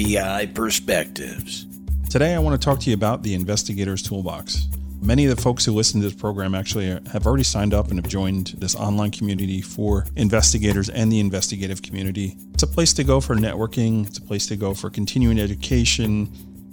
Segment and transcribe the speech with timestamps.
[0.00, 1.66] PI Perspectives.
[2.08, 4.66] Today, I want to talk to you about the Investigators Toolbox.
[5.02, 7.98] Many of the folks who listen to this program actually have already signed up and
[7.98, 12.34] have joined this online community for investigators and the investigative community.
[12.54, 16.30] It's a place to go for networking, it's a place to go for continuing education,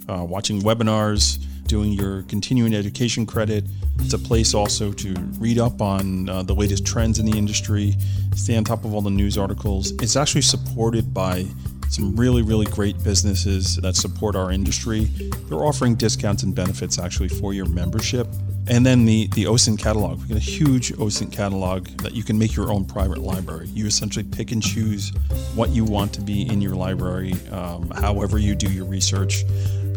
[0.08, 3.64] uh, watching webinars, doing your continuing education credit.
[3.98, 7.94] It's a place also to read up on uh, the latest trends in the industry,
[8.34, 9.90] stay on top of all the news articles.
[10.00, 11.46] It's actually supported by
[11.88, 15.04] some really, really great businesses that support our industry.
[15.48, 18.28] They're offering discounts and benefits actually for your membership.
[18.70, 20.20] And then the, the OSINT catalog.
[20.20, 23.68] We got a huge OSINT catalog that you can make your own private library.
[23.68, 25.10] You essentially pick and choose
[25.54, 29.44] what you want to be in your library, um, however you do your research.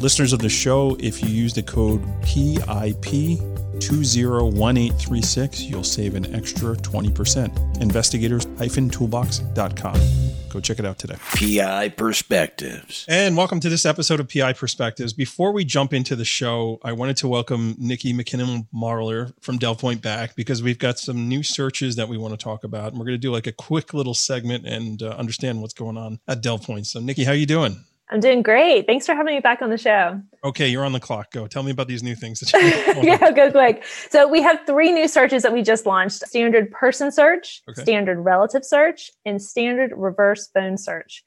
[0.00, 3.40] Listeners of the show, if you use the code PIP
[3.82, 7.80] 201836, you'll save an extra 20%.
[7.80, 10.22] Investigators-toolbox.com.
[10.52, 11.16] Go check it out today.
[11.34, 13.06] PI Perspectives.
[13.08, 15.14] And welcome to this episode of PI Perspectives.
[15.14, 19.78] Before we jump into the show, I wanted to welcome Nikki McKinnon Marler from Delve
[19.78, 22.88] Point back because we've got some new searches that we want to talk about.
[22.88, 25.96] And we're going to do like a quick little segment and uh, understand what's going
[25.96, 26.86] on at Delve Point.
[26.86, 27.82] So, Nikki, how are you doing?
[28.12, 28.86] I'm doing great.
[28.86, 30.20] Thanks for having me back on the show.
[30.44, 31.30] Okay, you're on the clock.
[31.32, 31.46] Go.
[31.46, 32.42] Tell me about these new things.
[32.54, 33.84] yeah, go quick.
[34.10, 37.82] So we have three new searches that we just launched: standard person search, okay.
[37.82, 41.24] standard relative search, and standard reverse phone search.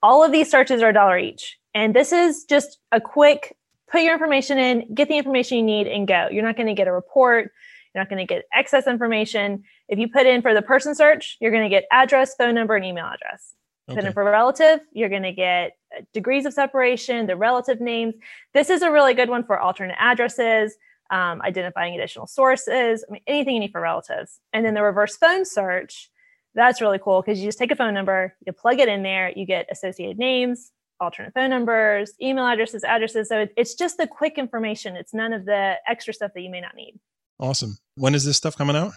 [0.00, 3.56] All of these searches are a dollar each, and this is just a quick
[3.90, 6.28] put your information in, get the information you need, and go.
[6.30, 7.50] You're not going to get a report.
[7.94, 9.64] You're not going to get excess information.
[9.88, 12.76] If you put in for the person search, you're going to get address, phone number,
[12.76, 13.54] and email address.
[13.88, 14.00] Okay.
[14.02, 18.14] Then for relative, you're going to get uh, degrees of separation, the relative names.
[18.52, 20.76] This is a really good one for alternate addresses,
[21.10, 24.40] um, identifying additional sources, I mean, anything you need for relatives.
[24.52, 26.10] And then the reverse phone search,
[26.54, 29.32] that's really cool because you just take a phone number, you plug it in there,
[29.34, 33.28] you get associated names, alternate phone numbers, email addresses, addresses.
[33.28, 34.96] So it's just the quick information.
[34.96, 36.98] It's none of the extra stuff that you may not need.
[37.38, 37.78] Awesome.
[37.94, 38.92] When is this stuff coming out?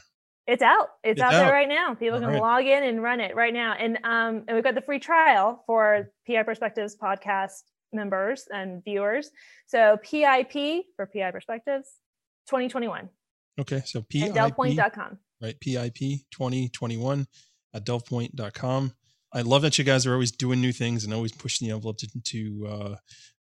[0.51, 0.89] It's out.
[1.01, 1.93] It's, it's out, out, there right now.
[1.93, 2.41] People All can right.
[2.41, 3.73] log in and run it right now.
[3.79, 7.61] And um, and we've got the free trial for PI Perspectives podcast
[7.93, 9.31] members and viewers.
[9.67, 11.87] So PIP for PI Perspectives
[12.47, 13.07] 2021.
[13.61, 13.81] Okay.
[13.85, 14.33] So PIP.
[14.33, 15.19] DelvePoint.com.
[15.41, 15.57] Right.
[15.57, 17.27] PIP 2021
[17.73, 18.93] at DelvePoint.com.
[19.33, 21.97] I love that you guys are always doing new things and always pushing the envelope
[21.99, 22.95] to to, uh,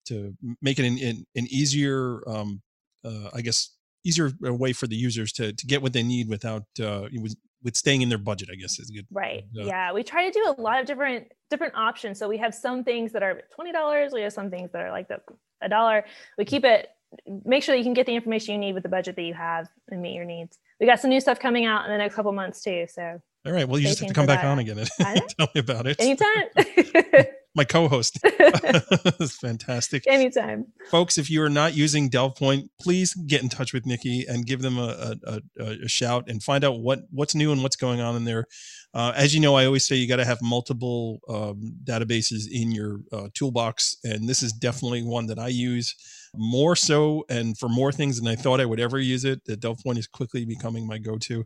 [0.05, 2.61] to make it an, an, an easier, um,
[3.03, 3.71] uh, I guess,
[4.05, 8.01] easier way for the users to to get what they need without uh, with, staying
[8.01, 8.49] in their budget.
[8.51, 9.07] I guess is good.
[9.11, 9.43] Right.
[9.57, 12.19] Uh, yeah, we try to do a lot of different different options.
[12.19, 14.11] So we have some things that are twenty dollars.
[14.13, 15.19] We have some things that are like the,
[15.61, 16.05] a dollar.
[16.37, 16.89] We keep it.
[17.43, 19.33] Make sure that you can get the information you need with the budget that you
[19.33, 20.59] have and meet your needs.
[20.79, 22.85] We got some new stuff coming out in the next couple months too.
[22.87, 23.19] So.
[23.45, 23.67] All right.
[23.67, 24.47] Well, you just have to come back that.
[24.47, 24.89] on again and
[25.39, 25.99] tell me about it.
[25.99, 26.49] Anytime.
[27.59, 28.19] my co-host.
[29.41, 30.05] Fantastic.
[30.07, 30.67] Anytime.
[30.89, 34.45] Folks, if you are not using Delve Point, please get in touch with Nikki and
[34.45, 37.99] give them a, a, a, shout and find out what what's new and what's going
[37.99, 38.45] on in there.
[38.93, 42.71] Uh, as you know, I always say you got to have multiple um, databases in
[42.71, 45.93] your uh, toolbox, and this is definitely one that I use
[46.35, 49.43] more so and for more things than I thought I would ever use it.
[49.45, 51.43] The Delve Point is quickly becoming my go-to.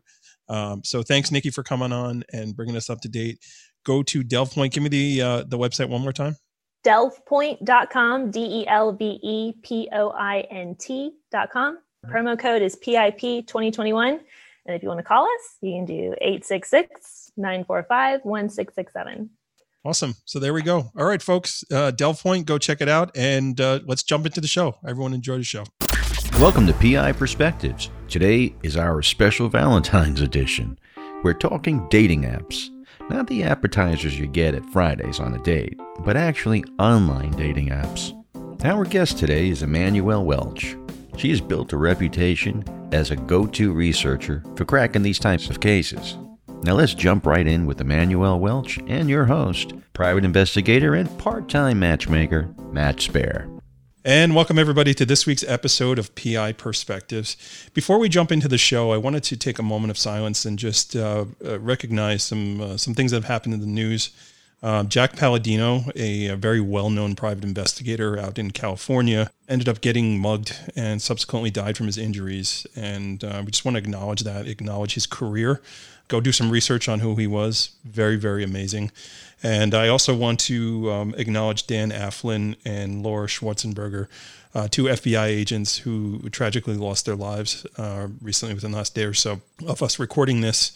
[0.48, 3.38] Um, so thanks, Nikki, for coming on and bringing us up to date
[3.84, 4.72] go to Delve Point.
[4.72, 6.36] Give me the uh, the website one more time.
[6.84, 11.78] Delvepoint.com, D E L V E P O I N T.com.
[12.06, 14.20] Promo code is PIP 2021.
[14.66, 19.30] And if you want to call us, you can do 866 945 1667.
[19.84, 20.14] Awesome.
[20.24, 20.90] So there we go.
[20.96, 21.62] All right, folks.
[21.70, 23.14] Uh, Delve Point, go check it out.
[23.16, 24.76] And uh, let's jump into the show.
[24.86, 25.64] Everyone enjoy the show.
[26.40, 27.90] Welcome to PI Perspectives.
[28.08, 30.78] Today is our special Valentine's edition.
[31.22, 32.70] We're talking dating apps.
[33.10, 38.14] Not the appetizers you get at Fridays on a date, but actually online dating apps.
[38.64, 40.74] Our guest today is Emmanuelle Welch.
[41.18, 45.60] She has built a reputation as a go to researcher for cracking these types of
[45.60, 46.16] cases.
[46.62, 51.50] Now let's jump right in with Emmanuelle Welch and your host, private investigator and part
[51.50, 53.50] time matchmaker, Matt Spaier.
[54.06, 57.38] And welcome everybody to this week's episode of PI Perspectives.
[57.72, 60.58] Before we jump into the show, I wanted to take a moment of silence and
[60.58, 64.10] just uh, uh, recognize some uh, some things that have happened in the news.
[64.62, 70.18] Uh, Jack Palladino, a, a very well-known private investigator out in California, ended up getting
[70.18, 72.66] mugged and subsequently died from his injuries.
[72.76, 75.62] And uh, we just want to acknowledge that, acknowledge his career,
[76.14, 77.70] go do some research on who he was.
[77.84, 78.90] Very, very amazing.
[79.42, 84.06] And I also want to um, acknowledge Dan Alfin and Laura Schwartzenberger.
[84.54, 89.04] uh, two FBI agents who tragically lost their lives uh, recently within the last day
[89.04, 90.72] or so of us recording this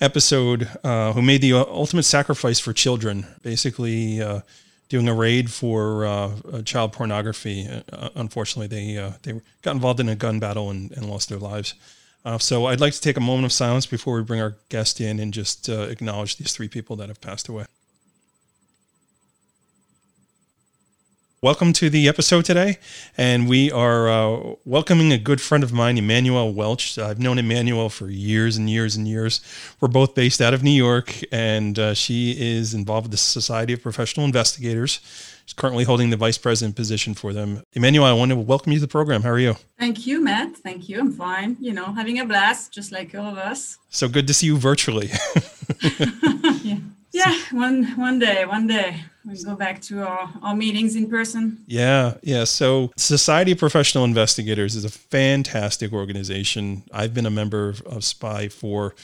[0.00, 4.40] episode, uh, who made the ultimate sacrifice for children, basically uh,
[4.88, 6.30] doing a raid for uh,
[6.64, 7.68] child pornography.
[7.92, 11.74] Uh, unfortunately, they they got involved in a gun battle and, and lost their lives.
[12.38, 15.20] So I'd like to take a moment of silence before we bring our guest in
[15.20, 17.66] and just acknowledge these three people that have passed away.
[21.46, 22.76] welcome to the episode today.
[23.16, 26.98] And we are uh, welcoming a good friend of mine, Emmanuelle Welch.
[26.98, 29.40] I've known Emmanuelle for years and years and years.
[29.80, 33.72] We're both based out of New York, and uh, she is involved with the Society
[33.74, 34.98] of Professional Investigators.
[35.46, 37.62] She's currently holding the vice president position for them.
[37.74, 39.22] Emmanuelle, I want to welcome you to the program.
[39.22, 39.54] How are you?
[39.78, 40.56] Thank you, Matt.
[40.56, 40.98] Thank you.
[40.98, 41.56] I'm fine.
[41.60, 43.78] You know, having a blast, just like all of us.
[43.88, 45.10] So good to see you virtually.
[46.62, 46.78] yeah.
[47.12, 51.64] Yeah, one one day, one day we go back to our, our meetings in person.
[51.66, 52.44] Yeah, yeah.
[52.44, 56.82] So Society of Professional Investigators is a fantastic organization.
[56.92, 58.94] I've been a member of, of SPI for,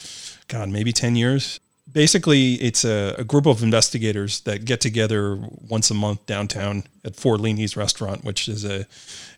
[0.47, 1.59] God, maybe 10 years.
[1.91, 5.37] Basically, it's a, a, group of investigators that get together
[5.69, 8.87] once a month downtown at Forlini's Restaurant, which is a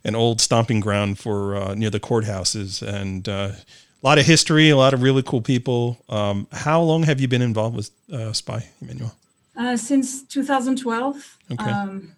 [0.04, 2.82] an old stomping ground for uh, near the courthouses.
[2.82, 5.98] And uh, a lot of history, a lot of really cool people.
[6.08, 9.16] Um, how long have you been involved with uh, SPI, Emmanuelle?
[9.58, 11.38] Uh, since 2012.
[11.52, 11.64] Okay.
[11.64, 12.16] Um,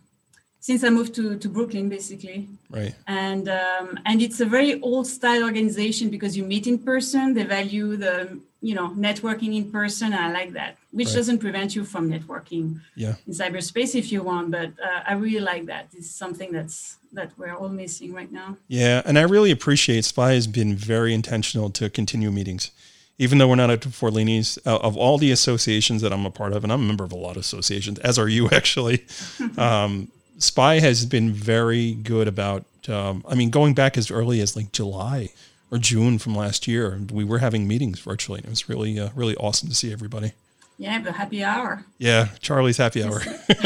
[0.59, 2.49] since I moved to, to Brooklyn, basically.
[2.69, 2.93] Right.
[3.07, 7.33] And um, and it's a very old style organization because you meet in person.
[7.33, 10.13] They value the you know networking in person.
[10.13, 11.15] I like that, which right.
[11.15, 13.15] doesn't prevent you from networking yeah.
[13.25, 14.51] in cyberspace if you want.
[14.51, 15.87] But uh, I really like that.
[15.93, 18.57] It's something that's that we're all missing right now.
[18.67, 22.71] Yeah, and I really appreciate spy has been very intentional to continue meetings
[23.19, 26.53] even though we're not at Forlini's, uh, of all the associations that I'm a part
[26.53, 29.05] of, and I'm a member of a lot of associations, as are you actually,
[29.57, 34.55] um, SPI has been very good about, um, I mean, going back as early as
[34.55, 35.29] like July
[35.71, 38.39] or June from last year, we were having meetings virtually.
[38.39, 40.33] and It was really, uh, really awesome to see everybody.
[40.77, 41.85] Yeah, the happy hour.
[41.97, 43.21] Yeah, Charlie's happy hour.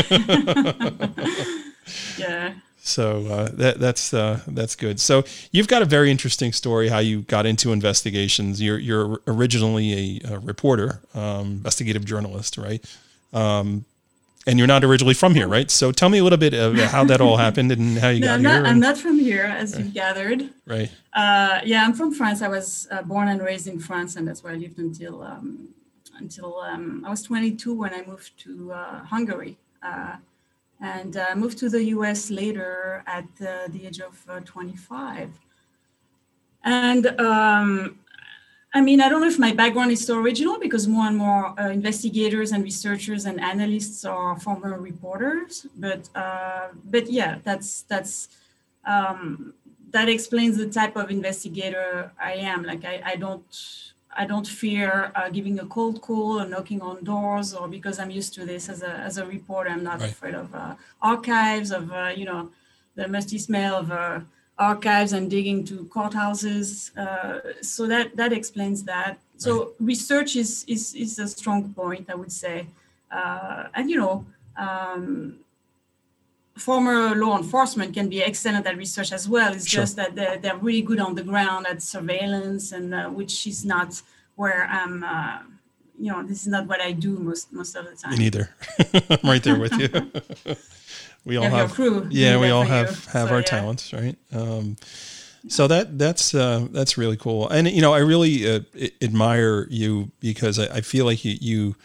[2.17, 2.53] yeah.
[2.83, 4.99] So uh, that that's uh, that's good.
[4.99, 8.61] So you've got a very interesting story how you got into investigations.
[8.61, 12.83] You're you're originally a, a reporter, um, investigative journalist, right?
[13.33, 13.85] Um,
[14.47, 15.69] and you're not originally from here, right?
[15.69, 18.27] So tell me a little bit of how that all happened and how you no,
[18.27, 18.61] got I'm here.
[18.61, 19.85] Not, I'm not from here, as right.
[19.85, 20.49] you gathered.
[20.65, 20.91] Right.
[21.13, 22.41] Uh, yeah, I'm from France.
[22.41, 25.69] I was uh, born and raised in France, and that's where I lived until um,
[26.17, 30.17] until um, I was 22 when I moved to uh, Hungary uh,
[30.79, 35.29] and uh, moved to the US later at uh, the age of uh, 25.
[36.63, 37.99] And um,
[38.73, 41.59] I mean, I don't know if my background is so original because more and more
[41.59, 45.67] uh, investigators and researchers and analysts are former reporters.
[45.77, 48.29] But uh, but yeah, that's that's
[48.85, 49.53] um,
[49.91, 52.63] that explains the type of investigator I am.
[52.63, 53.43] Like I, I don't
[54.15, 58.11] I don't fear uh, giving a cold call or knocking on doors, or because I'm
[58.11, 60.11] used to this as a as a reporter, I'm not right.
[60.11, 62.51] afraid of uh, archives, of uh, you know,
[62.95, 64.21] the musty smell of uh,
[64.69, 66.95] archives and digging to courthouses.
[66.97, 69.17] Uh, so that that explains that.
[69.37, 69.67] So right.
[69.91, 72.67] research is is is a strong point, I would say,
[73.11, 74.25] uh, and you know.
[74.57, 75.39] Um,
[76.57, 79.53] former law enforcement can be excellent at research as well.
[79.53, 79.81] It's sure.
[79.81, 83.65] just that they're, they're really good on the ground at surveillance, and uh, which is
[83.65, 84.01] not
[84.35, 85.03] where I'm.
[85.03, 85.39] Uh,
[85.99, 88.11] you know, this is not what I do most most of the time.
[88.11, 88.49] Me neither.
[89.09, 89.89] I'm right there with you.
[91.25, 92.07] we all have, crew.
[92.09, 93.11] Yeah, we all have you.
[93.11, 93.45] have so, our yeah.
[93.45, 94.17] talents, right?
[94.31, 94.77] Um,
[95.47, 98.61] so that that's uh, that's really cool, and you know, I really uh,
[99.01, 101.75] admire you because I, I feel like you, you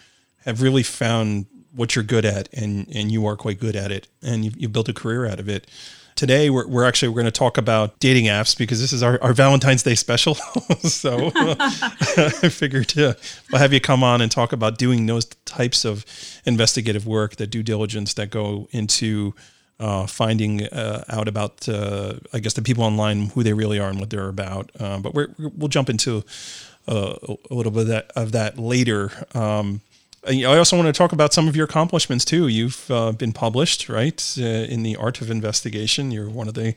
[0.45, 4.09] have really found what you're good at and and you are quite good at it
[4.23, 5.69] and you you built a career out of it
[6.17, 9.23] today we're, we're actually we're going to talk about dating apps because this is our,
[9.23, 10.37] our valentine's day special.
[10.87, 13.17] So i figured to
[13.51, 16.05] we'll have you come on and talk about doing those types of
[16.45, 19.35] investigative work the due diligence that go into
[19.79, 23.89] uh, finding uh, out about uh, i guess the people online who they really are
[23.89, 24.71] and what they're about.
[24.79, 26.25] Uh, but we will jump into
[26.89, 27.15] uh,
[27.51, 29.11] a little bit of that, of that later.
[29.35, 29.81] Um,
[30.29, 32.49] I also want to talk about some of your accomplishments too.
[32.49, 36.11] You've uh, been published, right, uh, in the Art of Investigation.
[36.11, 36.75] You're one of the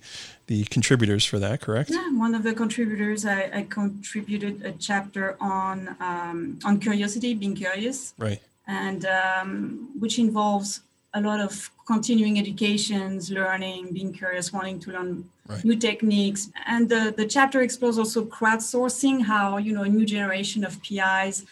[0.47, 1.91] the contributors for that, correct?
[1.91, 3.25] Yeah, one of the contributors.
[3.25, 10.19] I, I contributed a chapter on um, on curiosity, being curious, right, and um, which
[10.19, 10.81] involves
[11.15, 15.65] a lot of continuing educations, learning, being curious, wanting to learn right.
[15.65, 16.51] new techniques.
[16.67, 21.45] And the, the chapter explores also crowdsourcing, how you know a new generation of PIs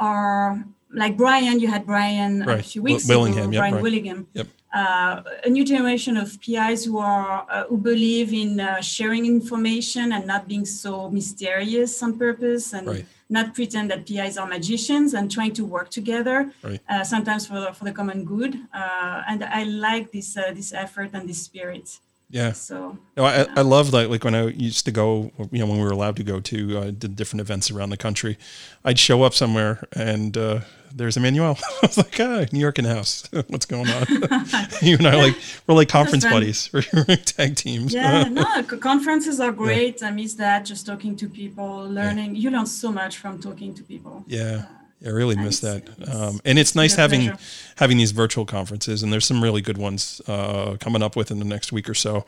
[0.00, 2.60] are like Brian, you had Brian right.
[2.60, 3.82] a few weeks Willingham, ago, yep, Brian right.
[3.82, 4.26] Willingham.
[4.34, 4.46] Yep.
[4.74, 10.12] uh, a new generation of PIs who are uh, who believe in uh, sharing information
[10.12, 13.06] and not being so mysterious on purpose and right.
[13.28, 16.52] not pretend that PIs are magicians and trying to work together.
[16.62, 16.80] Right.
[16.88, 18.56] Uh, sometimes for the, for the common good.
[18.72, 22.00] Uh, and I like this uh, this effort and this spirit.
[22.34, 22.50] Yeah.
[22.50, 25.78] So no, I, I love like like when I used to go, you know, when
[25.78, 28.36] we were allowed to go to uh, different events around the country,
[28.84, 30.60] I'd show up somewhere and uh,
[30.92, 31.62] there's Emmanuelle.
[31.82, 33.28] I was like, ah, New York in the house.
[33.46, 34.06] What's going on?
[34.82, 35.36] you and I like
[35.68, 36.70] we're like conference buddies.
[36.72, 37.94] We're tag teams.
[37.94, 40.02] Yeah, no, conferences are great.
[40.02, 40.08] Yeah.
[40.08, 40.64] I miss that.
[40.64, 42.34] Just talking to people, learning.
[42.34, 42.40] Yeah.
[42.42, 44.24] You learn so much from talking to people.
[44.26, 44.64] Yeah.
[44.68, 45.88] Uh, I really miss that.
[46.08, 47.38] Um, and it's nice having pleasure.
[47.76, 51.44] having these virtual conferences, and there's some really good ones uh, coming up within the
[51.44, 52.24] next week or so.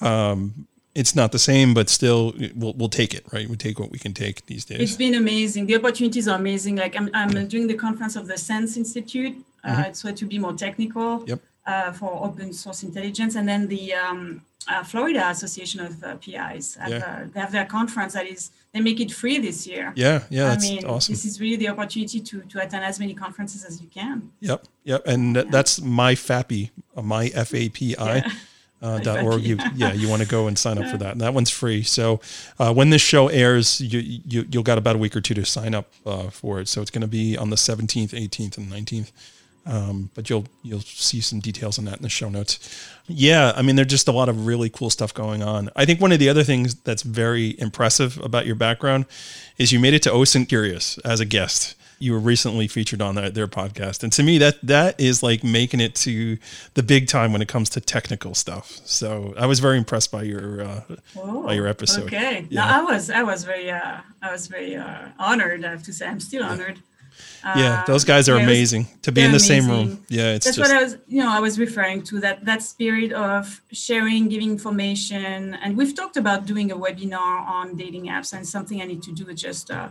[0.00, 3.48] Um, it's not the same, but still, we'll, we'll take it, right?
[3.48, 4.80] We take what we can take these days.
[4.80, 5.66] It's been amazing.
[5.66, 6.76] The opportunities are amazing.
[6.76, 9.36] Like I'm, I'm doing the conference of the SANS Institute.
[9.64, 9.80] Uh, mm-hmm.
[9.82, 11.40] It's so to be more technical yep.
[11.66, 16.74] Uh, for open source intelligence, and then the um, uh, Florida Association of uh, PIs.
[16.76, 17.24] Have, yeah.
[17.32, 19.92] they have their conference that is they make it free this year.
[19.96, 21.12] Yeah, yeah, that's mean, awesome.
[21.12, 24.32] This is really the opportunity to to attend as many conferences as you can.
[24.40, 25.42] Yep, yep, and yeah.
[25.50, 28.22] that's my FAPI, uh, my F A P I.
[28.82, 29.40] Uh, dot org.
[29.44, 31.84] You, yeah, you want to go and sign up for that, and that one's free.
[31.84, 32.20] So
[32.58, 35.44] uh, when this show airs, you, you you'll got about a week or two to
[35.44, 36.66] sign up uh, for it.
[36.66, 39.12] So it's going to be on the 17th, 18th, and 19th.
[39.64, 42.88] Um, but you'll you'll see some details on that in the show notes.
[43.06, 45.70] Yeah, I mean, there's just a lot of really cool stuff going on.
[45.76, 49.06] I think one of the other things that's very impressive about your background
[49.58, 51.76] is you made it to OSINT Curious as a guest.
[52.00, 55.44] You were recently featured on their, their podcast, and to me, that that is like
[55.44, 56.38] making it to
[56.74, 58.80] the big time when it comes to technical stuff.
[58.84, 60.80] So I was very impressed by your uh,
[61.16, 62.06] oh, by your episode.
[62.06, 62.64] Okay, yeah.
[62.64, 65.64] no, I was I was very uh, I was very uh, honored.
[65.64, 66.78] I have to say, I'm still honored.
[66.78, 66.82] Yeah
[67.44, 69.62] yeah, those guys are amazing was, to be in the amazing.
[69.62, 70.04] same room.
[70.08, 72.62] Yeah, it's that's just, what I was, you know, I was referring to that that
[72.62, 78.32] spirit of sharing, giving information, and we've talked about doing a webinar on dating apps,
[78.32, 79.90] and something I need to do is just, uh,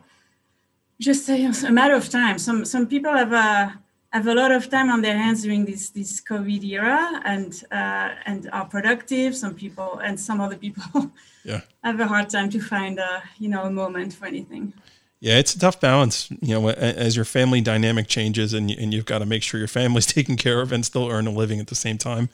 [1.00, 2.38] just a, a matter of time.
[2.38, 3.72] Some some people have a uh,
[4.12, 8.10] have a lot of time on their hands during this this COVID era, and uh,
[8.26, 9.36] and are productive.
[9.36, 11.12] Some people and some other people
[11.44, 11.62] yeah.
[11.84, 14.74] have a hard time to find a you know a moment for anything.
[15.22, 19.06] Yeah, it's a tough balance, you know, as your family dynamic changes and, and you've
[19.06, 21.68] got to make sure your family's taken care of and still earn a living at
[21.68, 22.30] the same time.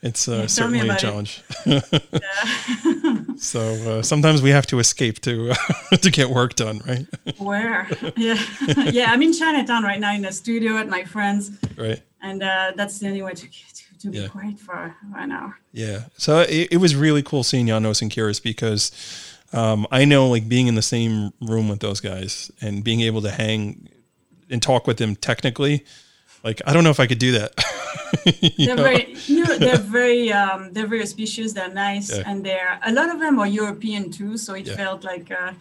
[0.00, 1.42] It's uh, certainly a challenge.
[3.36, 7.06] so uh, sometimes we have to escape to uh, to get work done, right?
[7.38, 7.86] Where?
[8.16, 8.42] Yeah,
[8.90, 9.12] yeah.
[9.12, 11.50] I'm in Chinatown right now in the studio at my friends.
[11.76, 12.00] Right.
[12.22, 14.22] And uh, that's the only way to to, to yeah.
[14.22, 15.52] be quiet for right now.
[15.72, 16.04] Yeah.
[16.16, 18.92] So it, it was really cool seeing Janos and Curious because
[19.52, 23.22] um, I know like being in the same room with those guys and being able
[23.22, 23.88] to hang
[24.48, 25.84] and talk with them technically.
[26.42, 27.52] Like I don't know if I could do that.
[28.58, 28.82] they're know?
[28.82, 31.52] very, you know, they're very, um, they're very auspicious.
[31.52, 32.22] They're nice, yeah.
[32.26, 34.38] and they're a lot of them are European too.
[34.38, 34.76] So it yeah.
[34.76, 35.52] felt like, uh,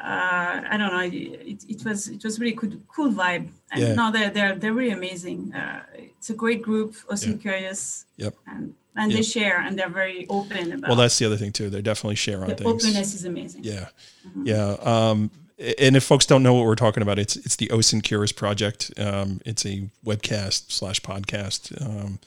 [0.00, 3.48] uh, I don't know, it, it was it was really cool, cool vibe.
[3.70, 3.94] And yeah.
[3.94, 5.54] no, they're they're they're really amazing.
[5.54, 6.96] Uh, it's a great group.
[7.08, 7.36] Also yeah.
[7.36, 8.04] curious.
[8.16, 8.34] Yep.
[8.46, 10.88] And and they share and they're very open about.
[10.88, 11.70] Well, that's the other thing too.
[11.70, 12.84] They definitely share on the things.
[12.84, 13.64] Openness is amazing.
[13.64, 13.88] Yeah,
[14.26, 14.46] mm-hmm.
[14.46, 14.76] yeah.
[14.80, 15.30] Um,
[15.78, 18.92] and if folks don't know what we're talking about, it's it's the OSINT Curious project.
[18.96, 21.80] Um, it's a webcast slash podcast.
[21.80, 22.18] Um,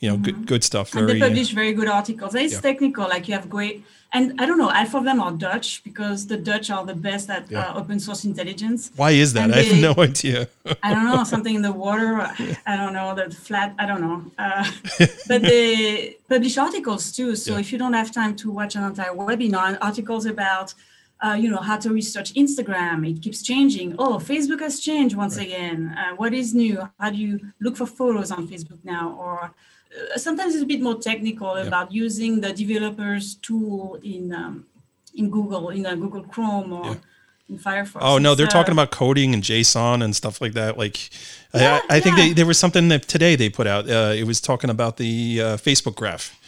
[0.00, 0.24] you know, mm-hmm.
[0.24, 0.90] good good stuff.
[0.90, 2.34] Very, and they publish very good articles.
[2.34, 2.60] It's yeah.
[2.60, 3.08] technical.
[3.08, 6.36] Like you have great and I don't know, half of them are Dutch because the
[6.36, 7.72] Dutch are the best at yeah.
[7.72, 8.92] uh, open source intelligence.
[8.94, 9.52] Why is that?
[9.52, 10.48] I have no idea.
[10.84, 12.20] I don't know, something in the water.
[12.66, 14.30] I don't know, the flat, I don't know.
[14.38, 14.70] Uh,
[15.28, 17.34] but they publish articles too.
[17.34, 17.58] So yeah.
[17.58, 20.74] if you don't have time to watch an entire webinar, articles about
[21.24, 23.08] uh, you know how to research Instagram.
[23.08, 23.94] It keeps changing.
[23.98, 25.46] Oh, Facebook has changed once right.
[25.46, 25.96] again.
[25.96, 26.88] Uh, what is new?
[27.00, 29.16] How do you look for photos on Facebook now?
[29.18, 29.54] Or
[30.14, 31.64] uh, sometimes it's a bit more technical yeah.
[31.64, 34.66] about using the developers tool in um,
[35.14, 36.94] in Google in uh, Google Chrome or yeah.
[37.48, 38.00] in Firefox.
[38.02, 40.76] Oh no, they're talking about coding and JSON and stuff like that.
[40.76, 41.08] Like
[41.54, 43.88] yeah, I, I think they, there was something that today they put out.
[43.88, 46.38] Uh, it was talking about the uh, Facebook graph.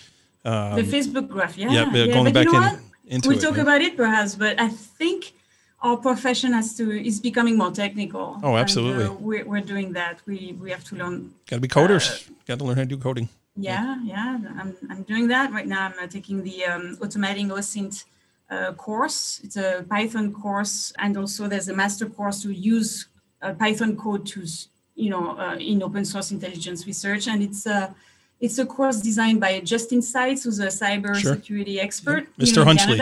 [0.45, 3.43] Um, the Facebook graph, yeah, yeah, yeah going back you know in, into we'll it,
[3.43, 5.33] talk about it perhaps, but I think
[5.81, 8.39] our profession has to is becoming more technical.
[8.43, 9.05] Oh, absolutely.
[9.05, 10.21] And, uh, we're, we're doing that.
[10.27, 11.35] We we have to learn.
[11.49, 12.29] Got to be coders.
[12.29, 13.29] Uh, Got to learn how to do coding.
[13.57, 14.39] Yeah, yeah.
[14.61, 15.87] I'm I'm doing that right now.
[15.87, 18.05] I'm uh, taking the um, automating OSINT
[18.51, 19.41] uh, course.
[19.45, 23.09] It's a Python course, and also there's a master course to use
[23.43, 24.47] uh, Python code to
[24.95, 27.93] you know uh, in open source intelligence research, and it's uh,
[28.39, 31.35] it's a course designed by Justin Seitz, who's a cyber sure.
[31.35, 32.27] security expert.
[32.37, 32.45] Yeah.
[32.45, 32.65] Mr.
[32.65, 32.99] Hunchly.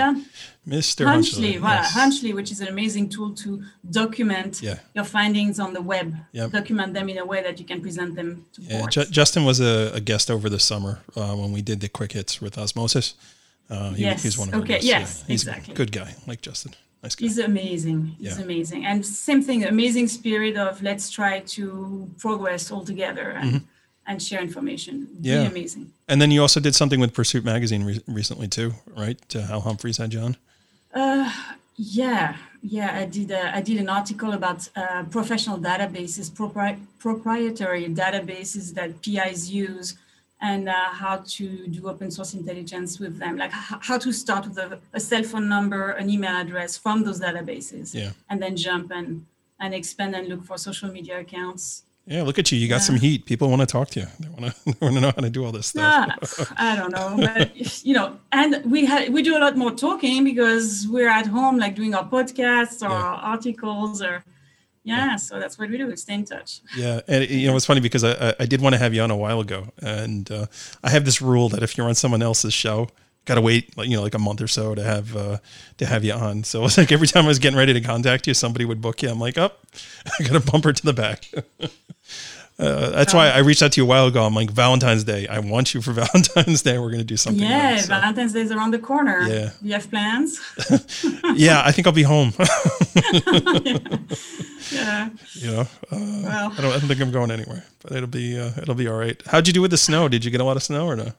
[0.67, 1.05] Mr.
[1.05, 1.93] Hunchly, voilà, yes.
[1.93, 4.79] Hunchly, which is an amazing tool to document yeah.
[4.95, 6.53] your findings on the web, yep.
[6.53, 9.91] document them in a way that you can present them to yeah, Justin was a,
[9.93, 13.15] a, guest over the summer uh, when we did the quick hits with Osmosis.
[13.69, 14.23] Uh, he, yes.
[14.23, 14.75] He's one of okay.
[14.75, 15.25] Guests, yes.
[15.27, 15.33] Yeah.
[15.35, 15.75] Exactly.
[15.75, 16.75] a good guy, like Justin.
[17.03, 17.25] Nice guy.
[17.25, 18.17] He's amazing.
[18.19, 18.45] He's yeah.
[18.45, 18.87] amazing.
[18.87, 23.67] And same thing, amazing spirit of let's try to progress all together and, mm-hmm.
[24.07, 25.09] And share information.
[25.21, 25.35] Yeah.
[25.35, 25.93] Really amazing.
[26.09, 29.19] And then you also did something with Pursuit Magazine re- recently too, right?
[29.35, 30.37] Uh, Hal Humphreys had you on.
[30.93, 31.33] Uh,
[31.77, 32.99] yeah, yeah.
[33.01, 33.31] I did.
[33.31, 39.97] A, I did an article about uh, professional databases, propri- proprietary databases that PIs use
[40.41, 44.47] and uh, how to do open source intelligence with them, like h- how to start
[44.47, 48.11] with a, a, cell phone number, an email address from those databases, yeah.
[48.29, 49.25] and then jump and,
[49.59, 51.85] and expand and look for social media accounts.
[52.07, 52.59] Yeah, look at you.
[52.59, 52.81] You got yeah.
[52.81, 53.25] some heat.
[53.25, 54.07] People want to talk to you.
[54.21, 56.53] They want to, they want to know how to do all this stuff.
[56.57, 60.25] I don't know, but you know, and we had we do a lot more talking
[60.25, 63.21] because we're at home, like doing our podcasts or yeah.
[63.23, 64.25] articles or
[64.85, 65.97] yeah, so that's what we do.
[65.97, 66.61] Stay in touch.
[66.77, 69.11] Yeah, and you know it's funny because I I did want to have you on
[69.11, 70.47] a while ago, and uh,
[70.83, 72.89] I have this rule that if you're on someone else's show,
[73.25, 75.39] got to wait like you know like a month or so to have uh,
[75.79, 76.45] to have you on.
[76.45, 79.03] So it's like every time I was getting ready to contact you, somebody would book
[79.03, 79.11] you.
[79.11, 79.51] I'm like, oh,
[80.19, 81.31] I got a bumper to the back.
[82.57, 84.25] Uh, that's why I reached out to you a while ago.
[84.25, 85.27] I'm like Valentine's Day.
[85.27, 86.79] I want you for Valentine's Day.
[86.79, 87.43] We're going to do something.
[87.43, 87.89] Yeah, else, so.
[87.89, 89.23] Valentine's Day is around the corner.
[89.23, 89.51] Yeah.
[89.61, 90.41] You have plans?
[91.35, 92.33] yeah, I think I'll be home.
[93.65, 93.79] yeah.
[94.71, 95.11] yeah.
[95.33, 96.53] You know, uh, well.
[96.53, 96.73] I don't.
[96.73, 99.21] I don't think I'm going anywhere, but it'll be uh, it'll be all right.
[99.27, 100.07] How'd you do with the snow?
[100.07, 101.11] Did you get a lot of snow or no?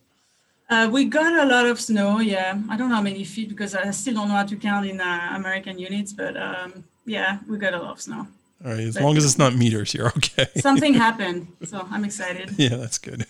[0.70, 2.20] Uh, we got a lot of snow.
[2.20, 4.88] Yeah, I don't know how many feet because I still don't know how to count
[4.88, 8.28] in uh, American units, but um, yeah, we got a lot of snow.
[8.64, 10.48] All right, as but, long as it's not meters, you're okay.
[10.58, 12.52] something happened, so I'm excited.
[12.58, 13.26] Yeah, that's good.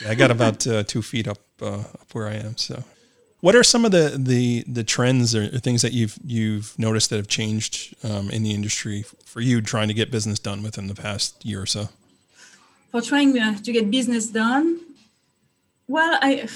[0.00, 2.56] Yeah, I got about uh, two feet up uh, up where I am.
[2.56, 2.82] So,
[3.40, 7.16] what are some of the the the trends or things that you've you've noticed that
[7.16, 10.94] have changed um, in the industry for you trying to get business done within the
[10.94, 11.90] past year or so?
[12.90, 14.80] For trying uh, to get business done,
[15.92, 16.48] well, I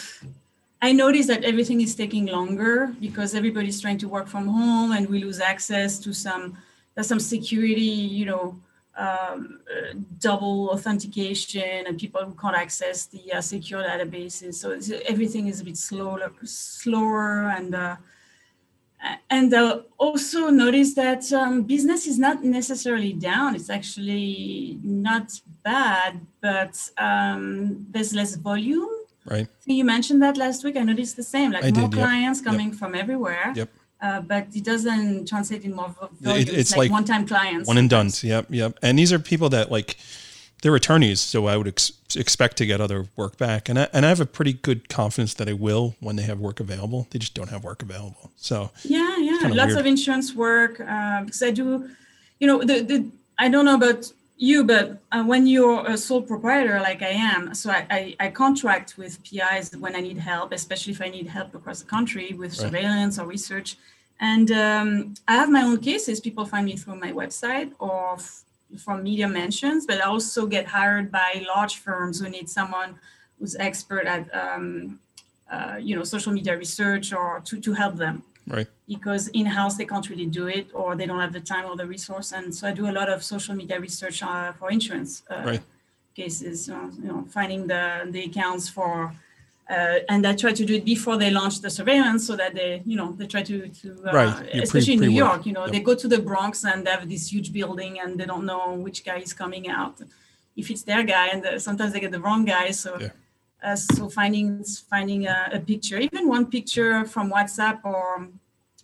[0.80, 5.02] I noticed that everything is taking longer because everybody's trying to work from home, and
[5.12, 6.56] we lose access to some
[7.02, 8.44] some security, you know,
[8.96, 9.92] um, uh,
[10.28, 14.54] double authentication, and people who can't access the uh, secure databases.
[14.54, 14.68] So
[15.12, 17.96] everything is a bit slower, slower, and uh,
[19.28, 23.54] and uh, also notice that um, business is not necessarily down.
[23.54, 25.26] It's actually not
[25.62, 28.95] bad, but um, there's less volume.
[29.30, 29.48] Right.
[29.64, 30.76] You mentioned that last week.
[30.76, 31.52] I noticed the same.
[31.52, 32.46] Like I more did, clients yep.
[32.46, 32.78] coming yep.
[32.78, 33.52] from everywhere.
[33.54, 36.42] Yep uh, but it doesn't translate in more volume.
[36.42, 37.66] It, it's like, like one-time clients.
[37.66, 38.10] One and done.
[38.22, 38.78] Yep, yep.
[38.82, 39.96] And these are people that like
[40.62, 44.04] they're attorneys, so I would ex- expect to get other work back, and I, and
[44.04, 47.06] I have a pretty good confidence that I will when they have work available.
[47.10, 48.30] They just don't have work available.
[48.36, 49.80] So yeah, yeah, lots weird.
[49.80, 51.88] of insurance work uh, because I do,
[52.38, 56.22] you know, the the I don't know about you, but uh, when you're a sole
[56.22, 60.52] proprietor like I am, so I, I, I, contract with PIs when I need help,
[60.52, 62.60] especially if I need help across the country with right.
[62.60, 63.76] surveillance or research.
[64.20, 66.20] And um, I have my own cases.
[66.20, 68.44] People find me through my website or f-
[68.78, 72.98] from media mentions, but I also get hired by large firms who need someone
[73.38, 74.98] who's expert at um,
[75.50, 79.84] uh, you know social media research or to, to help them right because in-house they
[79.84, 82.68] can't really do it or they don't have the time or the resource and so
[82.68, 85.62] i do a lot of social media research uh, for insurance uh, right.
[86.14, 89.12] cases uh, you know finding the the accounts for
[89.68, 92.82] uh, and I try to do it before they launch the surveillance, so that they,
[92.86, 94.48] you know, they try to, to uh, right.
[94.54, 95.72] especially pre- in New York, you know, yep.
[95.72, 98.74] they go to the Bronx and they have this huge building, and they don't know
[98.74, 100.00] which guy is coming out,
[100.56, 102.70] if it's their guy, and the, sometimes they get the wrong guy.
[102.70, 103.08] So, yeah.
[103.60, 108.28] uh, so finding finding a, a, picture, even one picture from WhatsApp or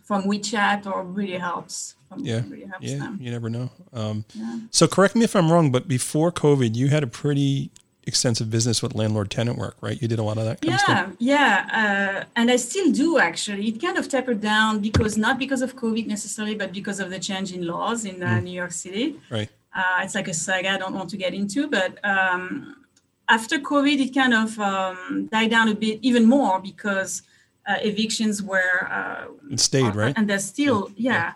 [0.02, 1.94] from WeChat or really helps.
[2.18, 3.18] yeah, really helps yeah, them.
[3.20, 3.70] you never know.
[3.92, 4.58] Um, yeah.
[4.70, 7.70] So correct me if I'm wrong, but before COVID, you had a pretty
[8.04, 10.00] extensive business with landlord tenant work, right?
[10.00, 10.58] You did a lot of that.
[10.62, 13.68] yeah, of yeah, uh, and I still do actually.
[13.68, 17.18] It kind of tapered down because not because of COVID necessarily, but because of the
[17.18, 18.44] change in laws in uh, mm.
[18.44, 19.20] New York City.
[19.30, 19.48] Right.
[19.74, 22.84] Uh, it's like a saga I don't want to get into, but um,
[23.28, 27.22] after COVID, it kind of um, died down a bit even more because
[27.66, 28.88] uh, evictions were.
[28.90, 30.14] Uh, it stayed, right?
[30.16, 31.32] And they're still, yeah, yeah.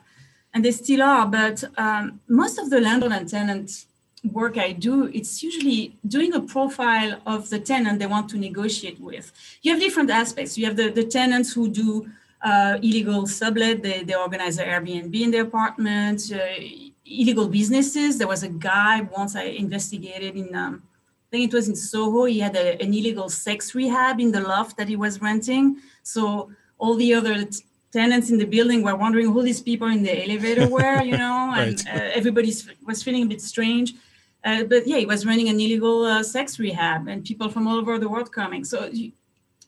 [0.54, 1.26] and they still are.
[1.26, 3.86] But um, most of the landlord and tenant
[4.32, 9.00] work I do, it's usually doing a profile of the tenant they want to negotiate
[9.00, 9.32] with.
[9.62, 10.58] You have different aspects.
[10.58, 12.08] You have the, the tenants who do
[12.42, 16.38] uh, illegal sublet, they, they organize an Airbnb in their apartment, uh,
[17.04, 18.18] illegal businesses.
[18.18, 20.82] There was a guy once I investigated in um,
[21.26, 22.24] I think it was in Soho.
[22.24, 25.78] He had a, an illegal sex rehab in the loft that he was renting.
[26.04, 30.02] So all the other t- tenants in the building were wondering who these people in
[30.04, 31.94] the elevator were, you know, and right.
[31.94, 32.52] uh, everybody
[32.84, 33.94] was feeling a bit strange.
[34.44, 37.78] Uh, but yeah, he was running an illegal uh, sex rehab, and people from all
[37.78, 38.64] over the world coming.
[38.64, 39.10] So you,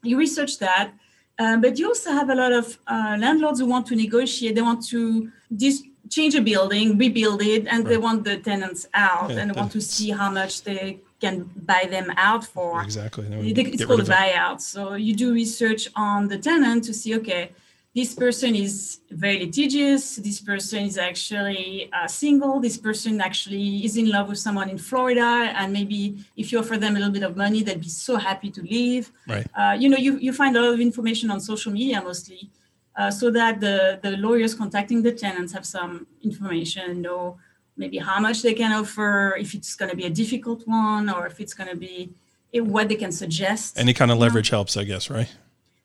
[0.05, 0.93] you research that,
[1.41, 4.55] um, but you also have a lot of uh, landlords who want to negotiate.
[4.55, 7.89] They want to dis- change a building, rebuild it, and right.
[7.89, 11.51] they want the tenants out, yeah, and they want to see how much they can
[11.57, 12.83] buy them out for.
[12.83, 13.27] Exactly.
[13.33, 14.61] It's called a buyout.
[14.61, 17.51] So you do research on the tenant to see, okay,
[17.95, 20.17] this person is very litigious.
[20.17, 22.61] This person is actually uh, single.
[22.61, 26.77] This person actually is in love with someone in Florida, and maybe if you offer
[26.77, 29.11] them a little bit of money, they'd be so happy to leave.
[29.27, 29.47] Right.
[29.59, 32.51] Uh, you know, you, you find a lot of information on social media mostly,
[32.95, 37.39] uh, so that the the lawyers contacting the tenants have some information, know
[37.79, 41.27] maybe how much they can offer, if it's going to be a difficult one, or
[41.27, 42.11] if it's going to be
[42.53, 43.79] eh, what they can suggest.
[43.79, 45.31] Any kind of leverage helps, I guess, right?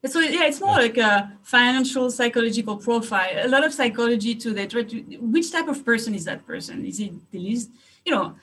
[0.06, 3.46] So yeah, it's more like a financial psychological profile.
[3.46, 4.70] A lot of psychology to that.
[4.72, 4.82] to
[5.22, 6.86] which type of person is that person?
[6.86, 7.70] Is it the least?
[8.06, 8.36] You know,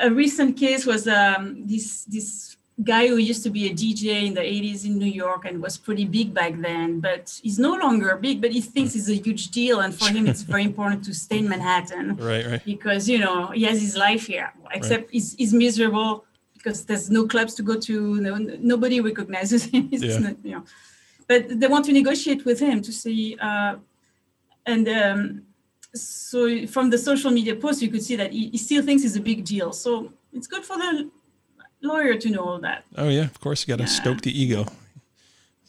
[0.00, 4.34] a recent case was um, this this guy who used to be a DJ in
[4.34, 8.16] the 80s in New York and was pretty big back then, but he's no longer
[8.16, 9.80] big, but he thinks it's a huge deal.
[9.80, 12.16] And for him, it's very important to stay in Manhattan.
[12.16, 12.64] Right, right.
[12.64, 15.10] Because, you know, he has his life here, except right.
[15.12, 18.16] he's, he's miserable because there's no clubs to go to.
[18.16, 19.88] No, nobody recognizes him.
[19.92, 20.18] yeah.
[20.18, 20.64] Not, you know,
[21.28, 23.76] but they want to negotiate with him to see, uh,
[24.66, 25.42] and um,
[25.94, 29.16] so from the social media post, you could see that he, he still thinks it's
[29.16, 29.72] a big deal.
[29.72, 31.10] So it's good for the
[31.84, 32.84] lawyer to know all that.
[32.96, 34.00] Oh yeah, of course you got to yeah.
[34.00, 34.66] stoke the ego.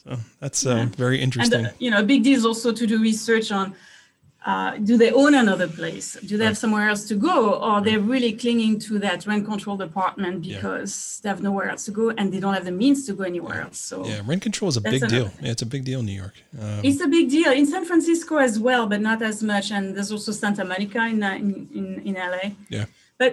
[0.04, 1.66] So that's uh, very interesting.
[1.66, 3.76] And, uh, you know, a big deal is also to do research on.
[4.46, 6.14] Uh, do they own another place?
[6.22, 6.50] Do they right.
[6.50, 10.94] have somewhere else to go, or they're really clinging to that rent control department because
[11.18, 11.22] yeah.
[11.24, 13.62] they have nowhere else to go and they don't have the means to go anywhere
[13.62, 13.80] else?
[13.80, 15.32] So yeah, rent control is a big deal.
[15.42, 16.36] Yeah, it's a big deal in New York.
[16.62, 19.72] Um, it's a big deal in San Francisco as well, but not as much.
[19.72, 22.52] And there's also Santa Monica in in in, in LA.
[22.70, 22.86] Yeah,
[23.18, 23.32] but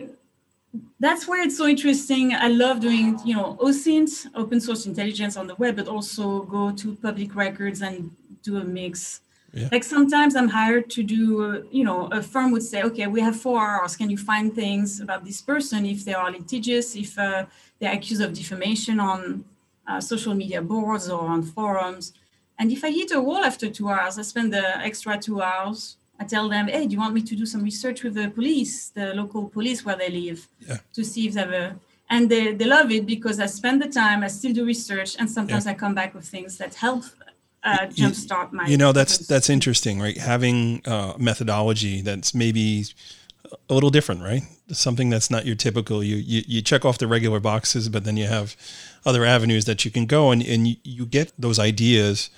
[0.98, 2.34] that's where it's so interesting.
[2.34, 6.72] I love doing, you know, OSINT, open source intelligence on the web, but also go
[6.72, 8.10] to public records and
[8.42, 9.20] do a mix.
[9.52, 9.68] Yeah.
[9.70, 13.36] Like sometimes I'm hired to do, you know, a firm would say, okay, we have
[13.38, 13.96] four hours.
[13.96, 17.44] Can you find things about this person if they are litigious, if uh,
[17.78, 19.44] they're accused of defamation on
[19.86, 22.14] uh, social media boards or on forums?
[22.58, 25.96] And if I hit a wall after two hours, I spend the extra two hours
[26.22, 28.90] I tell them, hey, do you want me to do some research with the police,
[28.90, 30.78] the local police where they live, yeah.
[30.96, 31.76] to see if they have a.
[32.08, 35.28] And they, they love it because I spend the time, I still do research, and
[35.28, 35.72] sometimes yeah.
[35.72, 37.04] I come back with things that help
[37.64, 38.66] uh, jumpstart my.
[38.66, 40.16] You know, that's that's interesting, right?
[40.16, 42.84] Having uh, methodology that's maybe
[43.68, 44.42] a little different, right?
[44.70, 46.04] Something that's not your typical.
[46.04, 48.56] You, you you check off the regular boxes, but then you have
[49.04, 52.30] other avenues that you can go, and and you, you get those ideas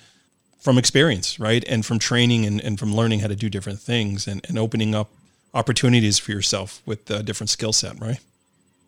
[0.65, 1.63] from experience, right?
[1.67, 4.95] And from training and, and from learning how to do different things and, and opening
[4.95, 5.09] up
[5.53, 8.19] opportunities for yourself with a different skill set, right?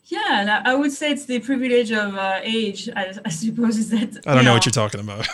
[0.05, 2.89] Yeah, and I would say it's the privilege of uh, age.
[2.95, 5.27] I, I, suppose is that I don't know, know, what you're talking about.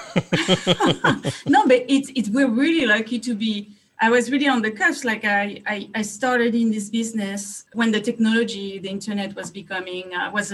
[1.46, 3.70] no, but it's it's we're really lucky to be.
[4.02, 5.06] I was really on the cusp.
[5.06, 10.14] Like I, I, I started in this business when the technology, the internet was becoming
[10.14, 10.54] uh, was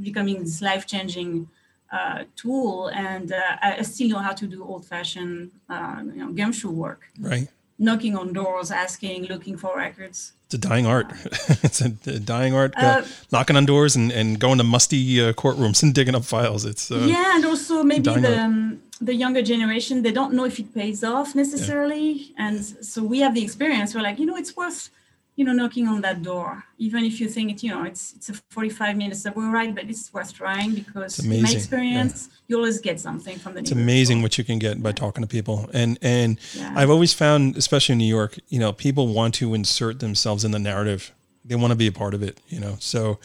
[0.00, 1.48] becoming this life changing
[1.94, 6.70] uh, tool, and uh, I still know how to do old-fashioned, uh, you know, gumshoe
[6.70, 7.02] work.
[7.20, 7.48] Right.
[7.78, 10.32] Knocking on doors, asking, looking for records.
[10.46, 11.12] It's a dying art.
[11.66, 12.72] it's a, a, dying art.
[12.76, 13.02] Uh,
[13.32, 16.64] knocking on doors and, and going to musty uh, courtrooms and digging up files.
[16.64, 20.58] It's uh, yeah, and also maybe the um, the younger generation they don't know if
[20.60, 22.46] it pays off necessarily, yeah.
[22.46, 23.94] and so we have the experience.
[23.94, 24.90] We're like, you know, it's worth
[25.36, 28.28] you know, knocking on that door, even if you think it, you know, it's it's
[28.28, 32.38] a 45 minutes subway ride, but it's worth trying because in my experience, yeah.
[32.48, 33.60] you always get something from the.
[33.60, 36.72] It's amazing what you can get by talking to people, and and yeah.
[36.76, 40.52] I've always found, especially in New York, you know, people want to insert themselves in
[40.52, 41.12] the narrative.
[41.44, 42.76] They want to be a part of it, you know.
[42.78, 43.18] So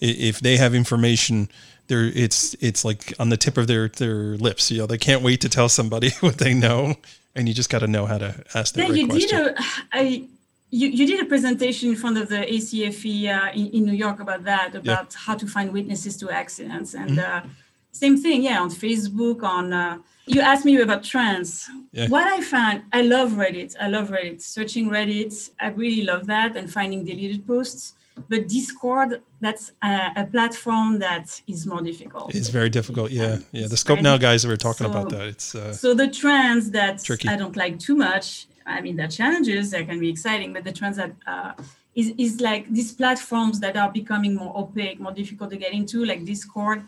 [0.00, 1.48] if they have information,
[1.86, 4.70] there it's it's like on the tip of their their lips.
[4.70, 6.94] You know, they can't wait to tell somebody what they know,
[7.34, 9.38] and you just got to know how to ask that yeah, right you question.
[9.38, 10.28] Did a, I,
[10.74, 14.18] you, you did a presentation in front of the ACFE uh, in, in, New York
[14.18, 15.20] about that, about yeah.
[15.26, 16.94] how to find witnesses to accidents.
[16.94, 17.48] And mm-hmm.
[17.48, 17.50] uh,
[17.92, 21.70] same thing, yeah, on Facebook, on, uh, you asked me about trends.
[21.92, 22.08] Yeah.
[22.08, 23.76] What I found, I love Reddit.
[23.80, 24.42] I love Reddit.
[24.42, 27.94] Searching Reddit, I really love that and finding deleted posts.
[28.28, 32.34] But Discord, that's a, a platform that is more difficult.
[32.34, 33.10] It's very difficult.
[33.10, 33.38] Yeah.
[33.52, 33.66] Yeah.
[33.68, 35.26] The Skopenow guys we were talking so, about that.
[35.28, 37.28] It's uh, so the trends that tricky.
[37.28, 40.72] I don't like too much I mean, the challenges that can be exciting, but the
[40.72, 41.52] trends that uh,
[41.94, 46.04] is, is like these platforms that are becoming more opaque, more difficult to get into,
[46.04, 46.82] like Discord,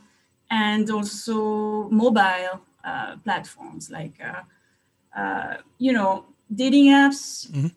[0.50, 7.50] and also mobile uh, platforms like, uh, uh, you know, dating apps.
[7.50, 7.68] Mm-hmm.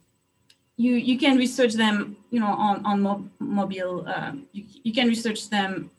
[0.78, 4.08] You, you can research them, you know, on on mo- mobile.
[4.08, 5.92] Um, you, you can research them,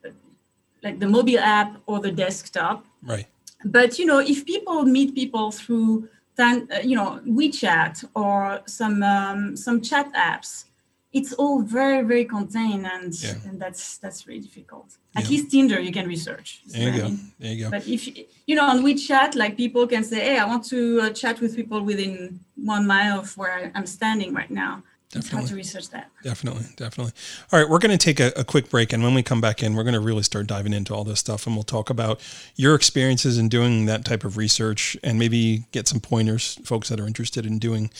[0.82, 2.86] like the mobile app or the desktop.
[3.02, 3.26] Right.
[3.64, 6.08] But you know, if people meet people through,
[6.40, 10.64] uh, you know, WeChat or some um, some chat apps,
[11.12, 13.35] it's all very very contained and yeah.
[13.46, 14.96] and that's that's really difficult.
[15.16, 15.31] At yeah.
[15.31, 17.09] least tinder you can research there you go.
[17.40, 17.70] there you go.
[17.70, 18.07] But if
[18.46, 21.57] you know on wechat like people can say hey i want to uh, chat with
[21.57, 25.48] people within one mile of where i'm standing right now Definitely.
[25.48, 26.08] to research that.
[26.22, 27.12] Definitely, definitely.
[27.52, 29.60] All right, we're going to take a, a, quick break, and when we come back
[29.60, 32.20] in, we're going to really start diving into all this stuff, and we'll talk about
[32.54, 37.00] your experiences in doing that type of research, and maybe get some pointers, folks that
[37.00, 37.90] are interested in doing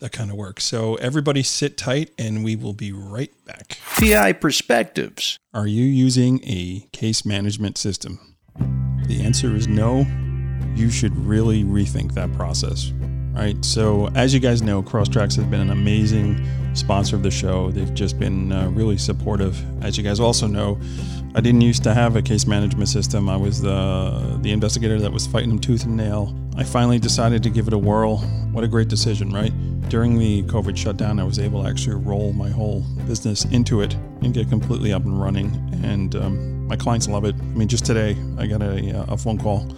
[0.00, 0.60] that kind of work.
[0.60, 3.78] So everybody, sit tight, and we will be right back.
[3.98, 5.38] PI perspectives.
[5.54, 8.36] Are you using a case management system?
[9.06, 10.06] The answer is no.
[10.74, 12.92] You should really rethink that process
[13.38, 13.64] right?
[13.64, 17.70] So, as you guys know, CROSStrax has been an amazing sponsor of the show.
[17.70, 19.56] They've just been uh, really supportive.
[19.82, 20.78] As you guys also know,
[21.34, 23.28] I didn't used to have a case management system.
[23.28, 26.34] I was the the investigator that was fighting them tooth and nail.
[26.56, 28.18] I finally decided to give it a whirl.
[28.52, 29.52] What a great decision, right?
[29.88, 33.94] During the COVID shutdown, I was able to actually roll my whole business into it
[34.22, 35.46] and get completely up and running.
[35.84, 37.36] And um, my clients love it.
[37.36, 39.68] I mean, just today, I got a, a phone call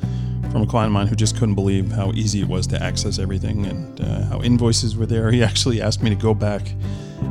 [0.51, 3.19] from a client of mine who just couldn't believe how easy it was to access
[3.19, 5.31] everything and uh, how invoices were there.
[5.41, 6.69] He actually asked me to go back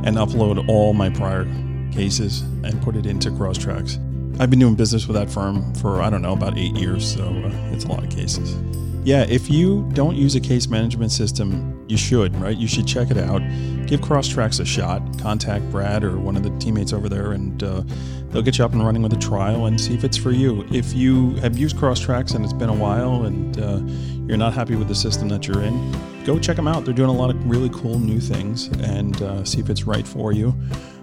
[0.04, 1.44] and upload all my prior
[1.92, 4.40] cases and put it into CROSStrax.
[4.40, 7.24] I've been doing business with that firm for, I don't know, about eight years, so
[7.24, 8.56] uh, it's a lot of cases.
[9.04, 12.56] Yeah, if you don't use a case management system, you should, right?
[12.56, 13.40] You should check it out.
[13.86, 15.02] Give CROSStrax a shot.
[15.18, 17.82] Contact Brad or one of the teammates over there and uh,
[18.30, 20.64] They'll get you up and running with a trial and see if it's for you.
[20.70, 23.80] If you have used CROSStrax and it's been a while and uh,
[24.26, 26.84] you're not happy with the system that you're in, go check them out.
[26.84, 30.06] They're doing a lot of really cool new things and uh, see if it's right
[30.06, 30.54] for you.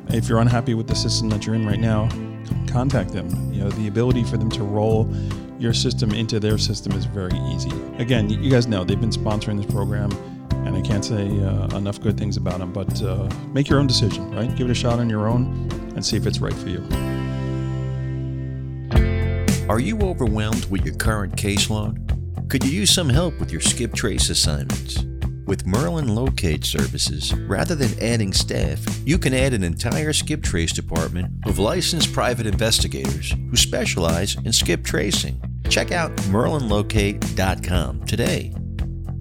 [0.10, 2.08] If you're unhappy with the system that you're in right now,
[2.68, 3.52] contact them.
[3.52, 5.14] You know, the ability for them to roll
[5.60, 7.72] your system into their system is very easy.
[7.98, 10.12] Again, you guys know they've been sponsoring this program
[10.52, 12.72] and I can't say uh, enough good things about them.
[12.72, 14.54] But uh, make your own decision, right?
[14.56, 17.17] Give it a shot on your own and see if it's right for you.
[19.70, 22.50] Are you overwhelmed with your current caseload?
[22.50, 25.04] Could you use some help with your skip trace assignments?
[25.46, 30.72] With Merlin Locate Services, rather than adding staff, you can add an entire skip trace
[30.72, 35.42] department of licensed private investigators who specialize in skip tracing.
[35.68, 38.54] Check out merlinlocate.com today.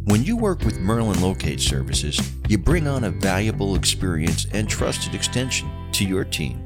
[0.05, 5.13] When you work with Merlin Locate Services, you bring on a valuable experience and trusted
[5.13, 6.66] extension to your team.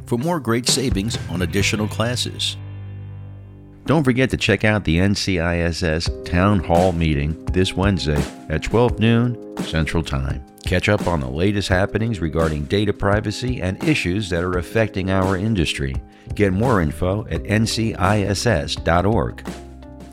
[0.11, 2.57] for more great savings on additional classes.
[3.85, 9.57] Don't forget to check out the NCISS Town Hall meeting this Wednesday at 12 noon
[9.63, 10.45] Central Time.
[10.65, 15.37] Catch up on the latest happenings regarding data privacy and issues that are affecting our
[15.37, 15.95] industry.
[16.35, 19.47] Get more info at nciss.org.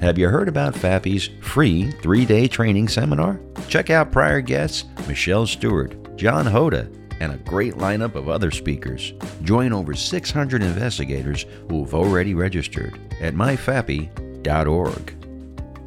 [0.00, 3.40] Have you heard about FAPI's free three day training seminar?
[3.66, 6.88] Check out prior guests Michelle Stewart, John Hoda,
[7.20, 9.12] and a great lineup of other speakers.
[9.42, 15.14] Join over 600 investigators who have already registered at myfapi.org.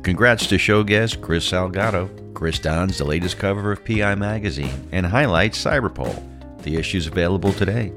[0.03, 2.09] Congrats to show guest Chris Salgado.
[2.33, 6.27] Chris dons the latest cover of PI Magazine and highlights Cyberpol.
[6.63, 7.91] The issues available today.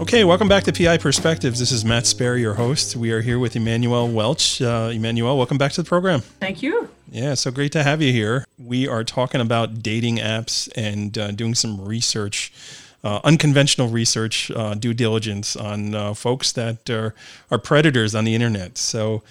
[0.00, 1.58] Okay, welcome back to PI Perspectives.
[1.58, 2.94] This is Matt Sperry, your host.
[2.94, 4.62] We are here with Emmanuelle Welch.
[4.62, 6.20] Uh, Emmanuelle, welcome back to the program.
[6.20, 6.88] Thank you.
[7.10, 8.44] Yeah, so great to have you here.
[8.68, 12.52] We are talking about dating apps and uh, doing some research,
[13.02, 17.14] uh, unconventional research, uh, due diligence on uh, folks that are,
[17.50, 18.76] are predators on the internet.
[18.76, 19.22] So,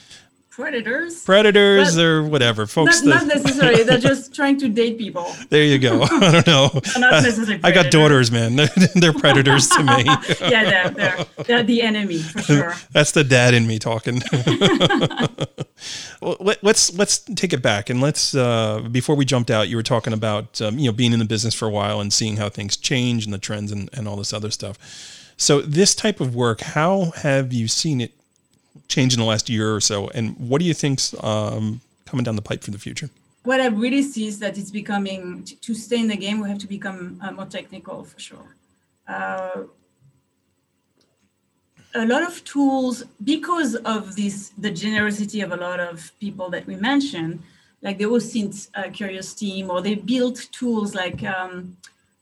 [0.58, 1.24] predators.
[1.24, 3.04] Predators or whatever, folks.
[3.04, 3.84] Not, not necessarily.
[3.84, 5.28] They're just trying to date people.
[5.50, 6.02] There you go.
[6.12, 6.70] I don't know.
[6.98, 7.64] not necessarily.
[7.64, 8.56] I got daughters, man.
[8.58, 10.04] They're, they're predators to me.
[10.42, 12.74] yeah, they're, they're, they're the enemy for sure.
[12.92, 14.22] That's the dad in me talking.
[16.22, 19.78] well, let, us let's take it back and let's uh, before we jumped out, you
[19.78, 22.38] were talking about um, you know being in the business for a while and seeing
[22.38, 24.78] how things change and the trends and, and all this other stuff.
[25.38, 28.17] So this type of work, how have you seen it
[28.88, 32.36] change in the last year or so, and what do you think's um, coming down
[32.36, 33.10] the pipe for the future?
[33.44, 36.42] What I really see is that it's becoming to stay in the game.
[36.42, 38.56] We have to become uh, more technical for sure.
[39.08, 39.64] Uh,
[41.96, 46.68] a lot of tools because of this the generosity of a lot of people that
[46.68, 47.42] we mentioned
[47.82, 51.78] like the OSINT uh, curious team or they built tools like um,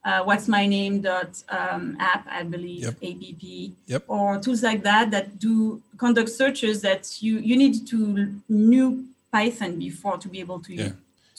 [0.06, 2.96] uh, what's my name dot um, app i believe yep.
[3.04, 4.04] app yep.
[4.08, 9.78] or tools like that that do conduct searches that you you need to know python
[9.78, 10.90] before to be able to yeah.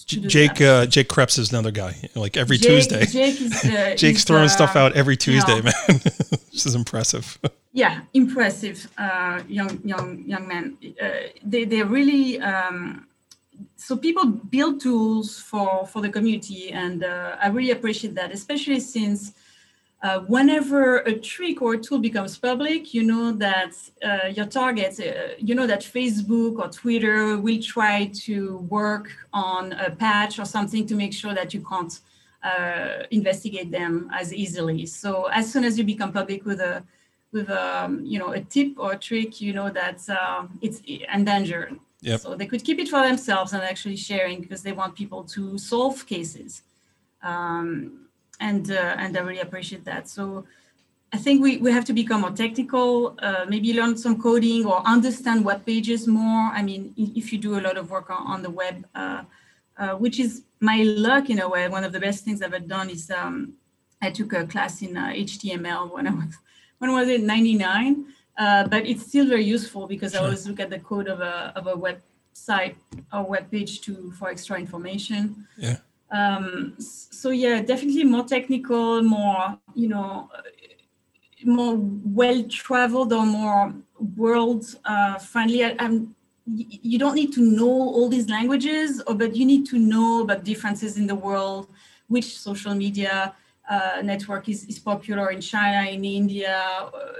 [0.05, 1.97] Jake uh, Jake Creps is another guy.
[2.15, 5.73] Like every Jake, Tuesday, Jake is, uh, Jake's throwing stuff out every Tuesday, man.
[6.53, 7.39] this is impressive.
[7.73, 10.77] Yeah, impressive uh, young young young man.
[11.03, 11.09] Uh,
[11.43, 13.07] they they really um,
[13.77, 18.81] so people build tools for for the community, and uh, I really appreciate that, especially
[18.81, 19.35] since.
[20.03, 23.73] Uh, whenever a trick or a tool becomes public, you know that
[24.05, 29.73] uh, your targets, uh, you know that Facebook or Twitter will try to work on
[29.73, 31.99] a patch or something to make sure that you can't
[32.47, 34.87] uh, investigate them as easily.
[34.87, 36.85] So as soon as you become public with a
[37.33, 41.81] with um, you know a tip or a trick, you know that uh, it's endangered.
[42.07, 42.21] Yep.
[42.21, 45.59] So they could keep it for themselves and actually sharing because they want people to
[45.59, 46.63] solve cases.
[47.21, 48.07] Um,
[48.39, 50.09] and uh, and I really appreciate that.
[50.09, 50.45] So
[51.13, 54.87] I think we, we have to become more technical, uh, maybe learn some coding or
[54.87, 56.51] understand web pages more.
[56.59, 59.23] I mean, if you do a lot of work on, on the web, uh,
[59.77, 62.65] uh, which is my luck in a way, one of the best things I've ever
[62.65, 63.55] done is um,
[64.01, 66.35] I took a class in HTML uh, when I was,
[66.79, 68.05] when was it, 99?
[68.39, 70.21] Uh, but it's still very useful because sure.
[70.21, 72.77] I always look at the code of a, of a website
[73.13, 75.47] or web page to for extra information.
[75.57, 75.79] Yeah.
[76.11, 80.31] Um, so yeah, definitely more technical, more you know,
[81.45, 83.75] more well traveled or more
[84.17, 85.65] world uh, friendly.
[85.65, 86.15] I, I'm,
[86.47, 90.45] you don't need to know all these languages, or, but you need to know about
[90.45, 91.69] differences in the world,
[92.07, 93.35] which social media
[93.69, 96.57] uh, network is, is popular in China, in India,
[96.95, 97.13] uh,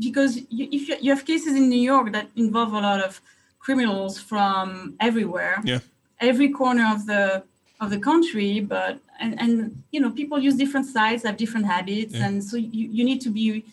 [0.00, 3.20] because you, if you, you, have cases in New York that involve a lot of
[3.58, 5.80] criminals from everywhere, yeah.
[6.20, 7.42] every corner of the
[7.80, 12.14] of the country, but and and you know people use different sites, have different habits,
[12.14, 12.26] yeah.
[12.26, 13.64] and so you, you need to be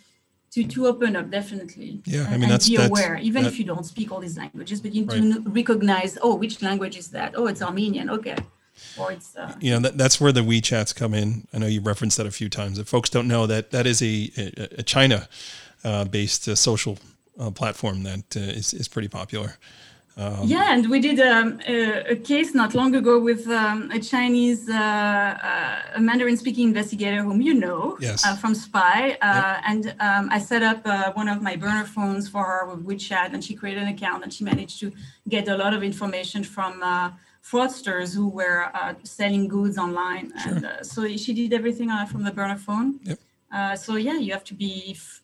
[0.52, 2.02] to to open up definitely.
[2.06, 4.20] Yeah, and, I mean that's be that's, aware, even that, if you don't speak all
[4.20, 5.44] these languages, but you need right.
[5.44, 7.34] to recognize oh which language is that?
[7.36, 8.10] Oh, it's Armenian.
[8.10, 8.38] Okay
[8.98, 11.48] or it's uh, you know that, that's where the WeChats come in.
[11.54, 12.80] I know you referenced that a few times.
[12.80, 15.28] If folks don't know that that is a, a, a China
[16.12, 16.98] based uh, social
[17.40, 19.58] uh, platform that uh, is is pretty popular.
[20.18, 24.00] Um, yeah, and we did um, a, a, case not long ago with um, a
[24.00, 28.26] Chinese uh, a Mandarin-speaking investigator whom you know yes.
[28.42, 29.22] from SPI, yep.
[29.66, 33.42] and um, I set up one of my burner phones for her with WeChat, and
[33.42, 34.92] she created an account, and she managed to
[35.30, 36.84] get a lot of information from
[37.44, 40.32] fraudsters who were uh, selling goods online.
[40.40, 40.54] Sure.
[40.54, 43.00] And uh, so she did everything uh, from the burner phone.
[43.04, 43.20] Yep.
[43.52, 45.19] Uh, so yeah, you have to be f-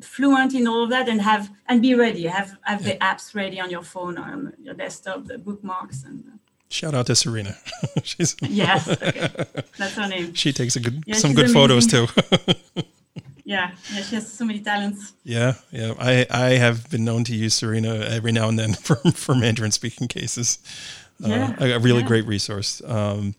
[0.00, 2.26] fluent in all of that and have and be ready.
[2.26, 6.24] Have have the apps ready on your phone or on your desktop, the bookmarks and.
[6.26, 6.36] Uh,
[6.70, 7.56] Shout out to Serena.
[8.02, 9.28] She's yes, okay.
[9.78, 10.34] that's her name.
[10.34, 11.54] She takes a good yeah, some good amazing.
[11.54, 12.06] photos too.
[13.44, 15.14] yeah, yeah, she has so many talents.
[15.24, 15.94] Yeah, yeah.
[15.98, 19.72] I I have been known to use Serena every now and then for for Mandarin
[19.72, 20.58] speaking cases.
[21.24, 22.06] Uh, yeah, uh, a, really yeah.
[22.06, 22.82] great resource.
[22.84, 23.34] Um,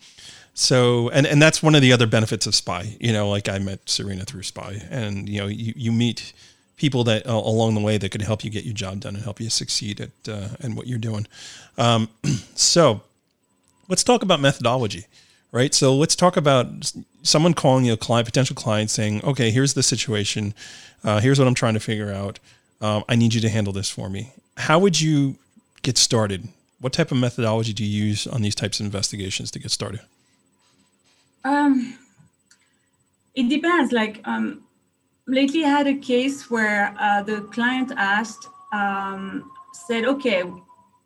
[0.59, 3.59] so, and, and that's one of the other benefits of SPI, you know, like I
[3.59, 6.33] met Serena through SPI and, you know, you, you meet
[6.79, 9.23] people that uh, along the way that could help you get your job done and
[9.23, 11.27] help you succeed at, uh, and what you're doing.
[11.77, 12.09] Um,
[12.55, 13.01] so
[13.87, 15.05] let's talk about methodology,
[15.51, 15.73] right?
[15.73, 19.83] So let's talk about someone calling you a client, potential client saying, okay, here's the
[19.83, 20.53] situation.
[21.03, 22.39] Uh, here's what I'm trying to figure out.
[22.81, 24.33] Um, I need you to handle this for me.
[24.57, 25.35] How would you
[25.81, 26.47] get started
[26.79, 30.01] what type of methodology do you use on these types of investigations to get started?
[31.43, 31.97] Um,
[33.35, 33.91] it depends.
[33.91, 34.63] Like um,
[35.29, 40.43] lately, I had a case where uh, the client asked, um, said, "Okay,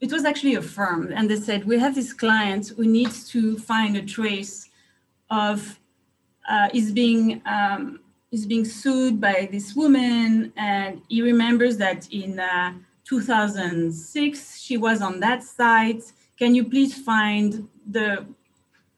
[0.02, 3.58] it was actually a firm, and they said we have this client who needs to
[3.60, 4.70] find a trace
[5.30, 5.80] of
[6.50, 8.00] uh, is being um,
[8.32, 12.74] is being sued by this woman, and he remembers that in uh,
[13.06, 14.60] 2006.
[14.60, 16.04] She was on that site.
[16.38, 18.26] Can you please find the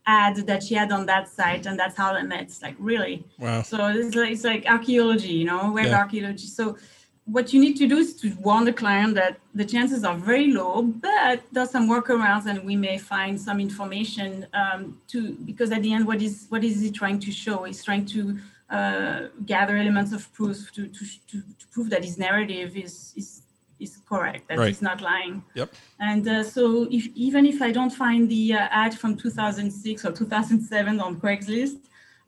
[0.07, 1.65] ad that she had on that site?
[1.65, 2.41] And that's how I met.
[2.41, 3.23] It's like, really?
[3.39, 3.61] Wow.
[3.61, 5.99] So it's like, it's like archaeology, you know, web yeah.
[5.99, 6.47] archaeology.
[6.47, 6.77] So
[7.25, 10.51] what you need to do is to warn the client that the chances are very
[10.51, 15.81] low, but there's some workarounds, and we may find some information um, to because at
[15.81, 17.63] the end, what is what is he trying to show?
[17.63, 18.37] He's trying to
[18.69, 23.41] uh, gather elements of proof to, to, to, to, prove that his narrative is is
[23.79, 24.67] is correct, that right.
[24.67, 25.43] he's not lying.
[25.53, 25.73] Yep.
[25.99, 30.11] And uh, so, if even if I don't find the uh, ad from 2006 or
[30.11, 31.79] 2007 on Craigslist,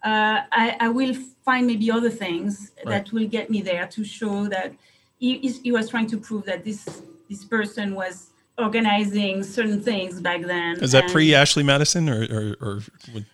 [0.04, 2.92] uh, I, I will find maybe other things right.
[2.92, 4.74] that will get me there to show that
[5.20, 10.42] he, he was trying to prove that this this person was organizing certain things back
[10.42, 10.78] then.
[10.82, 12.82] Is that pre Ashley Madison or, or, or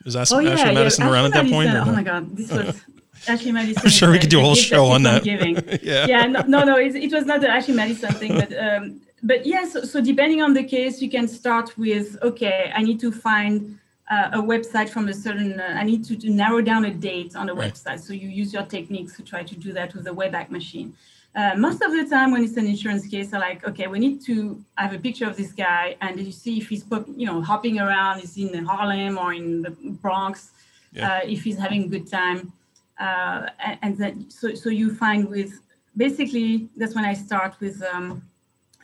[0.06, 1.12] is that oh, yeah, Ashley Madison yeah.
[1.12, 1.88] around Ashley at that point?
[1.88, 2.82] Oh my God, this was
[3.28, 3.82] Ashley Madison.
[3.84, 5.26] I'm sure we could do a whole show on that.
[5.84, 6.06] yeah.
[6.08, 6.26] Yeah.
[6.26, 9.72] No, no, no it, it, was not the Ashley Madison thing, but um, but yes.
[9.74, 13.12] Yeah, so, so depending on the case, you can start with okay, I need to
[13.12, 16.94] find uh, a website from a certain, uh, I need to, to, narrow down a
[16.94, 17.74] date on a right.
[17.74, 18.00] website.
[18.02, 20.94] So you use your techniques to try to do that with the Wayback Machine.
[21.36, 24.22] Uh, most of the time when it's an insurance case, I like, okay, we need
[24.26, 26.86] to have a picture of this guy and you see if he's,
[27.18, 30.52] you know, hopping around, he's in Harlem or in the Bronx,
[30.92, 31.18] yeah.
[31.18, 32.54] uh, if he's having a good time.
[33.00, 33.48] Uh,
[33.82, 35.62] and, then, so, so you find with,
[35.98, 38.24] basically, that's when I start with um,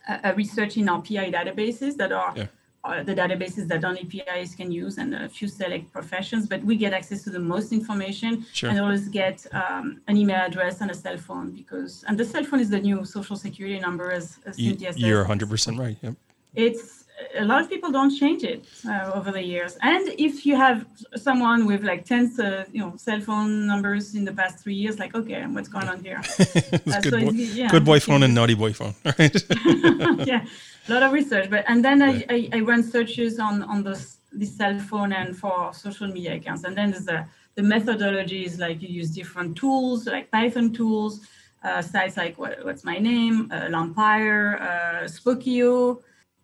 [0.07, 2.47] a, a research in our PI databases that are yeah
[2.83, 6.75] uh, the databases that only PIs can use and a few select professions, but we
[6.75, 8.69] get access to the most information sure.
[8.69, 12.43] and always get um, an email address and a cell phone because, and the cell
[12.43, 15.97] phone is the new social security number as, as you, You're 100% right.
[16.01, 16.15] Yep.
[16.55, 16.98] It's
[17.35, 19.77] a lot of people don't change it uh, over the years.
[19.81, 24.25] And if you have someone with like 10 uh, you know, cell phone numbers in
[24.25, 26.21] the past three years, like, okay, what's going on here?
[26.39, 29.35] uh, good, so boy, yeah, good boy phone and naughty boy phone, right?
[30.27, 30.45] yeah
[30.89, 31.49] a lot of research.
[31.49, 33.95] But and then I, I, I run searches on on the
[34.31, 36.63] the cell phone and for social media accounts.
[36.63, 41.21] And then there's the the methodology is like you use different tools like Python tools,
[41.63, 46.01] uh, sites like what, WhatsMyName, uh, Lampyre, uh, Spokeo.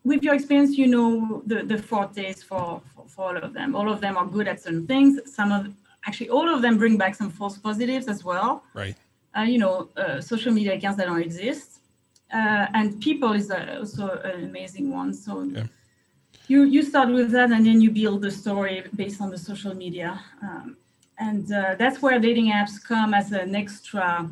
[0.10, 3.76] With your experience, you know the the fortes for, for for all of them.
[3.76, 5.12] All of them are good at certain things.
[5.38, 5.62] Some of
[6.08, 8.64] actually all of them bring back some false positives as well.
[8.74, 8.96] Right.
[9.38, 11.76] Uh, you know, uh, social media accounts that don't exist
[12.34, 15.14] uh, and Pipl is also an amazing one.
[15.14, 15.64] So yeah.
[16.48, 19.74] you you start with that, and then you build the story based on the social
[19.74, 20.78] media, um,
[21.20, 24.30] and uh, that's where dating apps come as an extra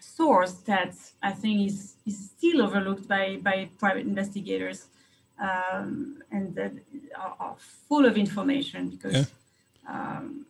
[0.00, 4.86] source that I think is is still overlooked by by private investigators,
[5.40, 6.72] um, and that
[7.16, 7.56] are, are,
[7.88, 9.14] full of information because.
[9.14, 9.24] Yeah.
[9.88, 10.46] Um,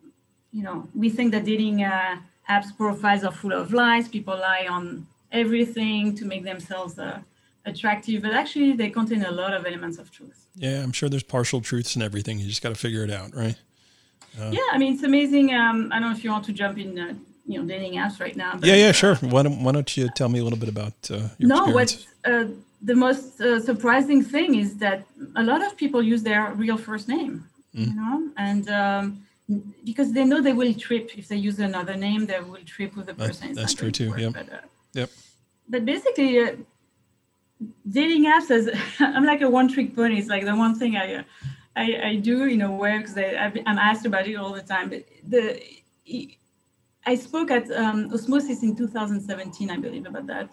[0.53, 4.09] you know, we think that dating uh, apps profiles are full of lies.
[4.09, 7.21] People lie on everything to make themselves uh,
[7.65, 10.47] attractive, but actually they contain a lot of elements of truth.
[10.55, 12.39] Yeah, I'm sure there's partial truths and everything.
[12.39, 13.57] You just got to figure it out, right?
[14.39, 15.55] Uh, yeah, I mean it's amazing.
[15.55, 17.15] Um, I don't know if you want to jump in, uh,
[17.47, 18.53] you know, dating apps right now.
[18.55, 19.17] But, yeah, yeah, sure.
[19.17, 22.07] Why don't Why don't you tell me a little bit about uh, your no, what's
[22.25, 22.47] uh,
[22.81, 25.05] the most uh, surprising thing is that
[25.37, 27.87] a lot of people use their real first name, mm.
[27.89, 28.69] you know, and.
[28.71, 29.27] Um,
[29.85, 33.07] because they know they will trip if they use another name, they will trip with
[33.07, 33.53] the person.
[33.53, 34.15] that's true too.
[34.17, 34.31] Yeah.
[34.95, 35.11] Yep.
[35.69, 36.57] But basically, uh,
[37.89, 38.71] dating apps as
[39.01, 40.19] I'm like a one-trick pony.
[40.19, 41.23] It's like the one thing I uh,
[41.75, 44.91] I, I do in a way because I'm asked about it all the time.
[44.91, 45.61] But the
[47.05, 50.51] I spoke at um, Osmosis in 2017, I believe, about that.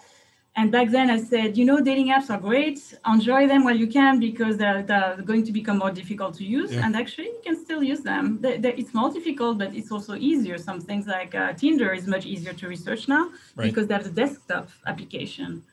[0.56, 2.94] And back then I said, you know, dating apps are great.
[3.08, 6.74] Enjoy them while you can because they're, they're going to become more difficult to use.
[6.74, 6.86] Yeah.
[6.86, 8.40] And actually, you can still use them.
[8.42, 10.58] They, they, it's more difficult, but it's also easier.
[10.58, 13.68] Some things like uh, Tinder is much easier to research now right.
[13.70, 15.64] because they have the desktop application.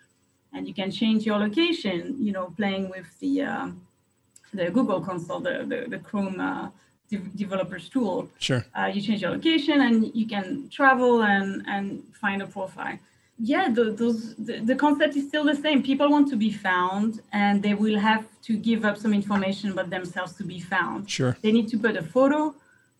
[0.53, 3.81] And you can change your location, you know, playing with the, um,
[4.53, 6.69] the Google console, the, the, the Chrome uh,
[7.11, 8.29] de- developers tool.
[8.39, 8.65] Sure.
[8.75, 12.99] Uh, you change your location and you can travel and, and find a profile
[13.39, 17.21] yeah the, those the, the, concept is still the same people want to be found
[17.33, 21.37] and they will have to give up some information about themselves to be found sure
[21.43, 22.55] they need to put a photo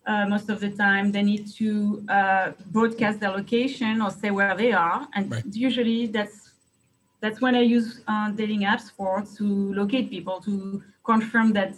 [0.07, 4.55] uh, most of the time they need to uh, broadcast their location or say where
[4.55, 5.45] they are and right.
[5.53, 6.51] usually that's
[7.21, 11.75] that's when i use uh, dating apps for to locate people to confirm that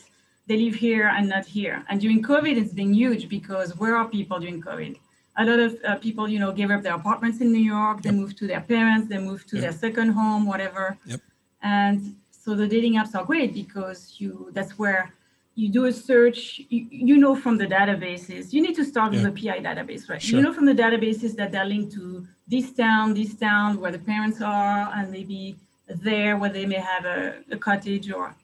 [0.49, 4.09] they live here and not here and during covid it's been huge because where are
[4.09, 4.97] people during covid
[5.39, 8.03] a lot of uh, people, you know, gave up their apartments in New York.
[8.03, 9.09] They moved to their parents.
[9.09, 9.63] They moved to yep.
[9.63, 10.99] their second home, whatever.
[11.07, 11.21] Yep.
[11.63, 15.13] And so the dating apps are great because you that's where
[15.55, 16.61] you do a search.
[16.71, 18.53] You, you know from the databases.
[18.53, 20.21] You need to start with the PI database, right?
[20.21, 20.39] Sure.
[20.39, 23.99] You know from the databases that they're linked to this town, this town, where the
[23.99, 25.57] parents are, and maybe
[25.89, 28.35] there where they may have a, a cottage or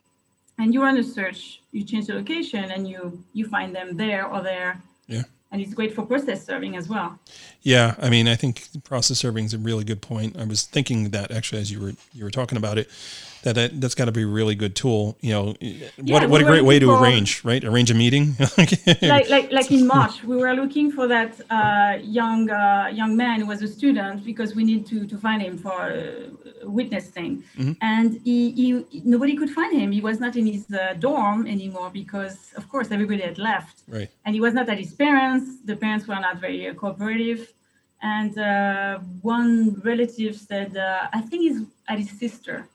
[0.58, 4.26] and you run a search you change the location and you you find them there
[4.26, 4.80] or there.
[5.08, 5.22] Yeah.
[5.50, 7.18] And it's great for process serving as well.
[7.62, 10.36] Yeah i mean i think process serving is a really good point.
[10.38, 12.88] I was thinking that actually as you were you were talking about it
[13.44, 15.16] that, that that's got to be a really good tool.
[15.20, 17.62] You know, yeah, what we what a great way to arrange, right?
[17.62, 18.36] Arrange a meeting.
[18.58, 23.40] like like like in March, we were looking for that uh, young uh, young man
[23.40, 25.78] who was a student because we need to to find him for
[26.62, 27.72] a witness thing, mm-hmm.
[27.82, 28.66] and he, he
[29.04, 29.92] nobody could find him.
[29.92, 34.10] He was not in his uh, dorm anymore because of course everybody had left, right?
[34.24, 35.46] And he was not at his parents.
[35.64, 37.52] The parents were not very uh, cooperative.
[38.02, 42.68] And uh, one relative said, uh, I think he's at his sister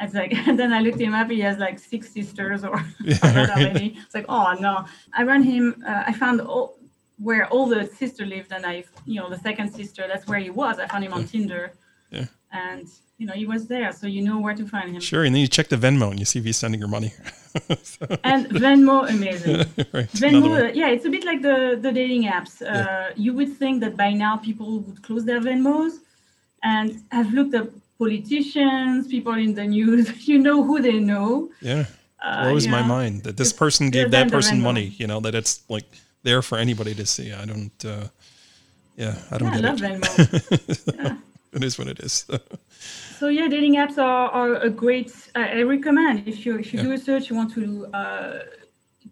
[0.00, 1.30] it's like, and then I looked him up.
[1.30, 3.18] He has like six sisters, or yeah.
[3.22, 4.84] It's like, oh no.
[5.14, 5.82] I ran him.
[5.86, 6.78] Uh, I found all,
[7.18, 10.06] where all the sister lived, and I, you know, the second sister.
[10.06, 10.78] That's where he was.
[10.78, 11.26] I found him on yeah.
[11.26, 11.72] Tinder.
[12.10, 12.26] Yeah.
[12.52, 12.88] And
[13.18, 15.00] you know, he was there, so you know where to find him.
[15.00, 17.14] Sure, and then you check the Venmo and you see if he's sending your money.
[17.82, 18.06] so.
[18.24, 19.56] And Venmo, amazing.
[19.94, 20.10] right.
[20.12, 22.60] Venmo, yeah, it's a bit like the the dating apps.
[22.60, 23.10] Uh, yeah.
[23.16, 26.00] You would think that by now people would close their Venmos,
[26.62, 31.50] and I've looked up politicians, people in the news, you know who they know.
[31.60, 31.86] Yeah.
[32.22, 35.62] Uh, blows my mind that this person gave that person money, you know, that it's
[35.68, 35.84] like
[36.22, 37.32] there for anybody to see.
[37.32, 38.08] I don't, uh,
[38.96, 40.80] yeah, I don't yeah, get I love it.
[40.94, 41.16] yeah.
[41.52, 42.26] It is what it is.
[43.18, 46.84] so yeah, dating apps are, are a great, I recommend if you, if you yeah.
[46.84, 48.42] do research, you want to, uh,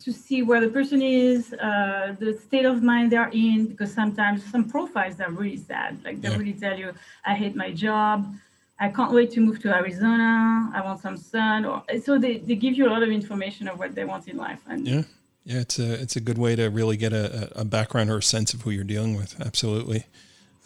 [0.00, 4.44] to see where the person is, uh, the state of mind they're in, because sometimes
[4.50, 6.02] some profiles are really sad.
[6.04, 6.36] Like they yeah.
[6.36, 6.92] really tell you,
[7.24, 8.34] I hate my job.
[8.80, 10.70] I can't wait to move to Arizona.
[10.74, 11.64] I want some sun.
[11.64, 14.36] Or, so they, they give you a lot of information of what they want in
[14.36, 14.60] life.
[14.68, 15.02] And yeah,
[15.44, 18.22] yeah, it's a it's a good way to really get a, a background or a
[18.22, 19.40] sense of who you're dealing with.
[19.40, 20.06] Absolutely.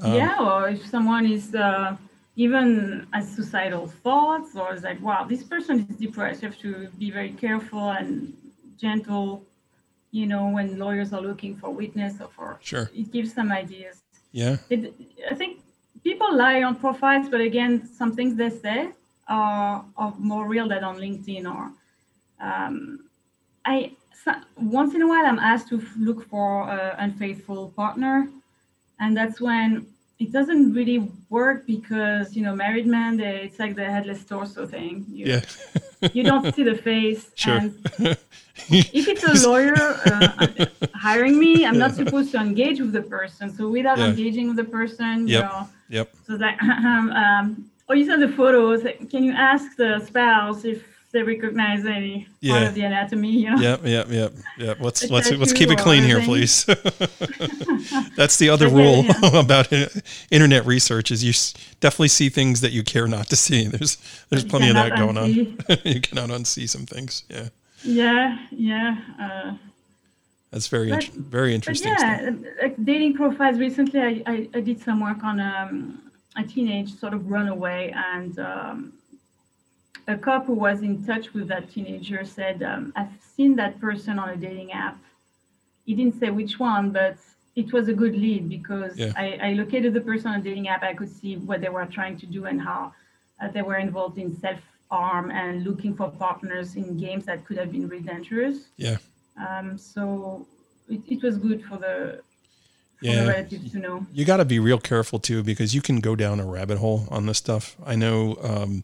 [0.00, 1.96] Um, yeah, or if someone is uh,
[2.36, 6.42] even has suicidal thoughts, or is like, wow, this person is depressed.
[6.42, 8.32] You have to be very careful and
[8.78, 9.44] gentle.
[10.12, 14.02] You know, when lawyers are looking for witness or for sure, it gives some ideas.
[14.32, 14.94] Yeah, it,
[15.30, 15.60] I think
[16.02, 18.90] people lie on profiles, but again, some things they say
[19.28, 21.72] are, are more real than on LinkedIn or
[22.40, 23.08] um,
[23.64, 23.92] I
[24.24, 28.28] so, once in a while I'm asked to look for an unfaithful partner,
[29.00, 29.86] and that's when
[30.18, 34.66] it doesn't really work because you know married men they, it's like the headless torso
[34.66, 35.04] thing.
[35.08, 35.40] You, yeah,
[36.12, 37.30] you don't see the face.
[37.34, 37.58] Sure.
[37.58, 37.86] And
[38.92, 40.46] if it's a lawyer uh,
[40.94, 43.54] hiring me, I'm not supposed to engage with the person.
[43.54, 44.08] So without yeah.
[44.08, 45.42] engaging with the person, yep.
[45.42, 46.14] you know Yep.
[46.26, 48.82] So that, um, um, or you send the photos.
[49.10, 52.52] Can you ask the spouse if they recognize any yeah.
[52.52, 53.30] part of the anatomy?
[53.30, 53.62] You know?
[53.62, 54.76] Yep, yep, yep, yep.
[54.80, 56.64] Let's let's let's keep it clean here, please.
[58.16, 59.40] That's the other rule yeah.
[59.40, 59.72] about
[60.30, 61.32] internet research: is you
[61.80, 63.66] definitely see things that you care not to see.
[63.66, 63.96] There's
[64.28, 65.70] there's you plenty of that going unsee.
[65.70, 65.92] on.
[65.92, 67.24] you cannot unsee some things.
[67.30, 67.48] Yeah.
[67.82, 68.98] Yeah, yeah.
[69.20, 69.54] Uh,
[70.50, 71.92] that's very but, very interesting.
[71.98, 72.30] yeah,
[72.62, 73.58] like dating profiles.
[73.58, 78.38] Recently, I, I, I did some work on um, a teenage sort of runaway, and
[78.38, 78.92] um,
[80.06, 84.18] a cop who was in touch with that teenager said, um, "I've seen that person
[84.18, 84.98] on a dating app."
[85.84, 87.16] He didn't say which one, but
[87.54, 89.12] it was a good lead because yeah.
[89.16, 90.82] I, I, located the person on a dating app.
[90.82, 92.92] I could see what they were trying to do and how
[93.42, 94.60] uh, they were involved in self
[94.90, 98.68] harm and looking for partners in games that could have been really dangerous.
[98.76, 98.96] Yeah.
[99.36, 100.46] Um, so
[100.88, 102.20] it, it was good for the
[103.00, 103.42] yeah.
[103.42, 104.06] to know.
[104.12, 107.06] You got to be real careful too because you can go down a rabbit hole
[107.10, 107.76] on this stuff.
[107.84, 108.82] I know, um,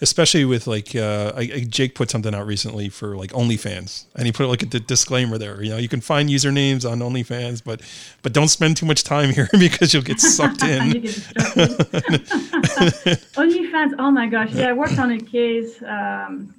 [0.00, 4.26] especially with like uh, I, I, Jake put something out recently for like OnlyFans, and
[4.26, 5.62] he put like a d- disclaimer there.
[5.62, 7.80] You know, you can find usernames on OnlyFans, but
[8.22, 10.90] but don't spend too much time here because you'll get sucked in.
[10.90, 11.02] get
[13.34, 13.94] OnlyFans.
[13.98, 14.52] Oh my gosh!
[14.52, 16.54] Yeah, I worked on a case um,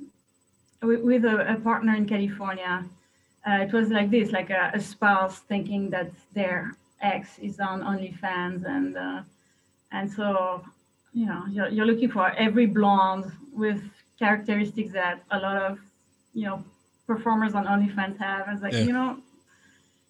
[0.82, 2.86] with, with a, a partner in California
[3.48, 7.82] uh, it was like this, like a, a, spouse thinking that their ex is on
[7.82, 9.22] OnlyFans, and uh,
[9.92, 10.64] and so
[11.14, 13.82] you know you're, you're looking for every blonde with
[14.18, 15.80] characteristics that a lot of
[16.34, 16.64] you know
[17.08, 18.48] performers on OnlyFans have.
[18.50, 18.84] It's like yeah.
[18.84, 19.18] you know.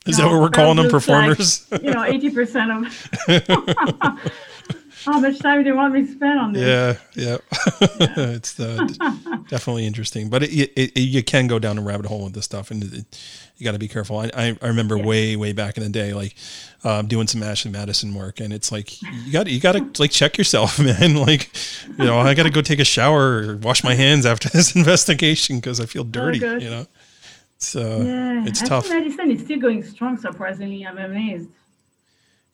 [0.05, 1.69] Is that what we're calling them, performers?
[1.71, 2.87] Like, you know, eighty percent of
[5.05, 6.99] how much time do you want me to spend on this?
[7.15, 7.37] Yeah, yeah,
[7.99, 8.07] yeah.
[8.35, 8.87] it's uh,
[9.49, 12.45] definitely interesting, but it, it, it, you can go down a rabbit hole with this
[12.45, 14.17] stuff, and you got to be careful.
[14.17, 15.05] I, I, I remember yeah.
[15.05, 16.35] way way back in the day, like
[16.83, 20.11] um, doing some Ashley Madison work, and it's like you got you got to like
[20.11, 21.15] check yourself, man.
[21.15, 21.49] Like,
[21.97, 24.75] you know, I got to go take a shower or wash my hands after this
[24.75, 26.43] investigation because I feel dirty.
[26.45, 26.87] Oh, you know,
[27.57, 28.45] so yeah.
[28.45, 28.89] it's Ashley tough.
[28.89, 30.17] Madison is still going strong.
[30.17, 31.49] Surprisingly, I'm amazed.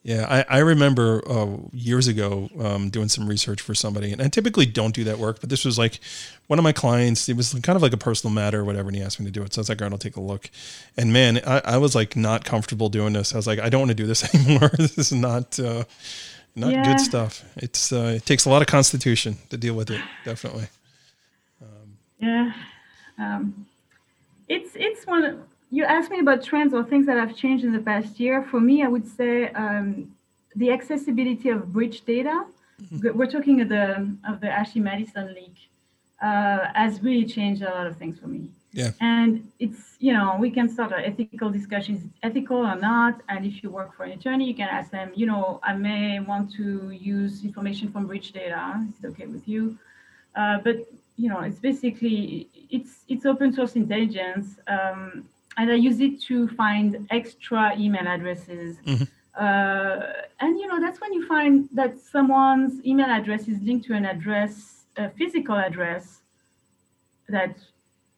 [0.06, 4.28] Yeah, I, I remember uh, years ago um, doing some research for somebody, and I
[4.28, 6.00] typically don't do that work, but this was like
[6.46, 7.28] one of my clients.
[7.28, 9.32] It was kind of like a personal matter or whatever, and he asked me to
[9.32, 9.52] do it.
[9.52, 10.52] So I was like, all right, I'll take a look.
[10.96, 13.34] And man, I, I was like not comfortable doing this.
[13.34, 14.70] I was like, I don't want to do this anymore.
[14.78, 15.86] this is not uh,
[16.56, 16.84] not yeah.
[16.84, 17.44] good stuff.
[17.56, 20.68] It's uh, it takes a lot of constitution to deal with it, definitely.
[21.64, 22.54] Um, yeah,
[23.18, 23.66] um,
[24.48, 25.46] it's it's one
[25.76, 28.42] you asked me about trends or things that have changed in the past year.
[28.52, 29.88] For me, I would say um,
[30.56, 32.46] the accessibility of breach data.
[32.82, 33.18] Mm-hmm.
[33.18, 33.86] We're talking of the
[34.30, 35.58] of the Ashley Madison leak
[36.28, 38.44] uh, has really changed a lot of things for me.
[38.72, 38.92] Yeah.
[39.02, 39.32] And
[39.66, 43.16] it's you know we can start an ethical discussions, is ethical or not.
[43.32, 45.08] And if you work for an attorney, you can ask them.
[45.22, 48.64] You know, I may want to use information from breach data.
[48.90, 49.78] Is it okay with you?
[50.40, 50.78] Uh, but
[51.22, 54.48] you know, it's basically it's it's open source intelligence.
[54.68, 55.26] Um,
[55.58, 58.78] and I use it to find extra email addresses.
[58.86, 59.04] Mm-hmm.
[59.38, 60.02] Uh,
[60.40, 64.06] and you know that's when you find that someone's email address is linked to an
[64.06, 66.22] address, a physical address
[67.28, 67.58] that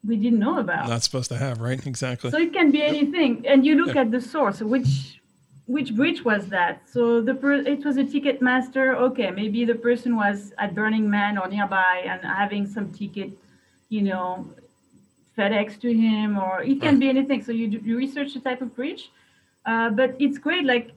[0.05, 0.88] we didn't know about.
[0.88, 1.85] Not supposed to have, right?
[1.85, 2.29] Exactly.
[2.29, 4.61] So it can be anything, and you look at the source.
[4.61, 5.19] Which
[5.65, 6.81] which breach was that?
[6.89, 8.95] So the per- it was a Ticketmaster.
[8.95, 13.31] Okay, maybe the person was at Burning Man or nearby and having some ticket,
[13.89, 14.47] you know,
[15.38, 17.43] FedEx to him, or it can be anything.
[17.43, 19.11] So you, do, you research the type of breach,
[19.65, 20.65] uh, but it's great.
[20.65, 20.91] Like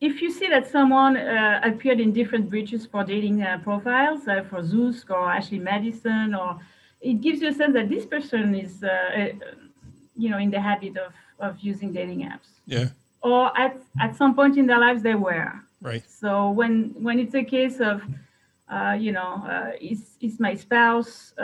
[0.00, 4.42] if you see that someone uh, appeared in different breaches for dating uh, profiles, uh,
[4.50, 6.58] for Zoosk or Ashley Madison, or
[7.00, 9.28] it gives you a sense that this person is, uh, uh,
[10.16, 12.48] you know, in the habit of of using dating apps.
[12.66, 12.88] Yeah.
[13.22, 15.52] Or at at some point in their lives they were.
[15.80, 16.02] Right.
[16.08, 18.02] So when when it's a case of,
[18.98, 19.30] you know,
[19.80, 21.34] is is my spouse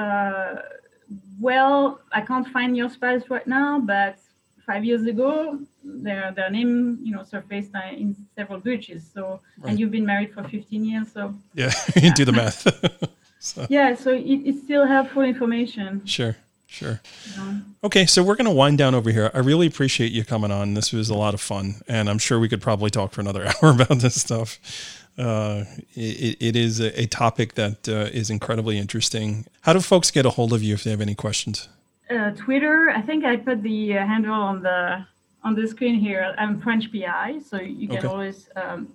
[1.41, 4.19] well, I can't find your spouse right now, but
[4.67, 9.09] five years ago, their their name, you know, surfaced uh, in several breaches.
[9.15, 9.71] So, right.
[9.71, 12.67] and you've been married for 15 years, so yeah, you do the math.
[13.39, 13.67] so.
[13.71, 16.05] Yeah, so it, it's still helpful information.
[16.05, 16.37] Sure.
[16.71, 17.01] Sure.
[17.35, 17.61] Yeah.
[17.83, 19.31] Okay, so we're going to wind down over here.
[19.33, 20.75] I really appreciate you coming on.
[20.75, 23.47] This was a lot of fun, and I'm sure we could probably talk for another
[23.63, 24.59] hour about this stuff
[25.19, 25.65] uh,
[25.95, 29.47] it, it is a, topic that uh, is incredibly interesting.
[29.63, 31.69] How do folks get a hold of you if they have any questions?
[32.09, 32.91] Uh, Twitter.
[32.91, 35.05] I think I put the uh, handle on the
[35.45, 36.35] on the screen here.
[36.39, 38.07] I'm French PI, so you can okay.
[38.07, 38.95] always um,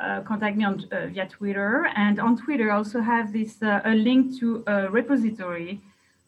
[0.00, 1.88] uh, contact me on uh, via Twitter.
[1.96, 5.80] And on Twitter, I also have this a link to a repository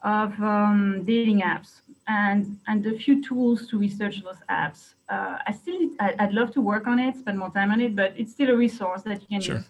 [0.03, 4.95] of um, dating apps and and a few tools to research those apps.
[5.09, 7.97] Uh, I still I, would love to work on it, spend more time on it,
[7.97, 9.57] but it's still a resource that you can sure.
[9.57, 9.65] use.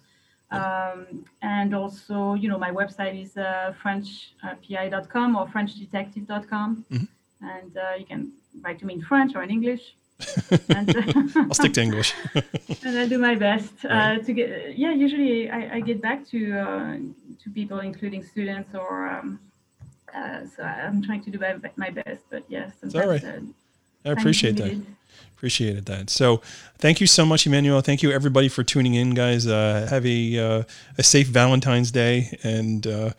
[0.50, 7.04] Um, and also, you know, my website is uh, FrenchPI.com or FrenchDetective.com, mm-hmm.
[7.46, 8.32] and uh, you can
[8.62, 9.96] write to me in French or in English.
[10.68, 10.94] and,
[11.36, 12.14] I'll stick to English.
[12.84, 14.24] and I do my best uh, right.
[14.24, 14.78] to get.
[14.78, 16.96] Yeah, usually I, I get back to uh,
[17.42, 19.08] to people, including students or.
[19.08, 19.40] Um,
[20.14, 23.24] uh, so I'm trying to do my, my best, but yes, yeah, all right.
[24.04, 24.80] I appreciate that.
[25.36, 26.08] Appreciated that.
[26.10, 26.40] So,
[26.78, 27.84] thank you so much, Emmanuelle.
[27.84, 29.46] Thank you, everybody, for tuning in, guys.
[29.46, 30.62] Uh, have a uh,
[30.96, 33.10] a safe Valentine's Day, and uh,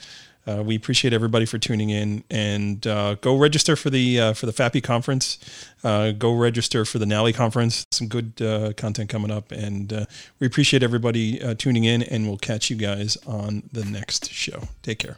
[0.48, 2.24] uh we appreciate everybody for tuning in.
[2.30, 5.38] And uh, go register for the uh, for the FAPI conference.
[5.84, 7.86] go register for the NALI conference.
[7.92, 8.36] Some good
[8.78, 10.08] content coming up, and
[10.40, 12.02] we appreciate everybody tuning in.
[12.04, 14.64] And we'll catch you guys on the next show.
[14.82, 15.18] Take care.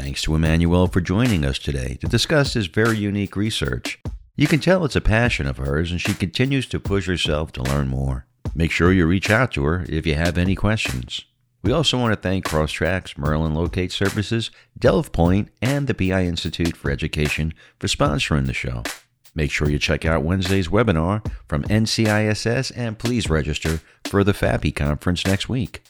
[0.00, 3.98] Thanks to Emmanuelle for joining us today to discuss his very unique research.
[4.36, 7.64] You can tell it's a passion of hers, and she continues to push herself to
[7.64, 8.24] learn more.
[8.54, 11.24] Make sure you reach out to her if you have any questions.
[11.64, 16.76] We also want to thank CROSStrax, Merlin Locate Services, Delve Point, and the PI Institute
[16.76, 18.84] for Education for sponsoring the show.
[19.34, 24.76] Make sure you check out Wednesday's webinar from NCISS and please register for the FAPI
[24.76, 25.82] conference next week.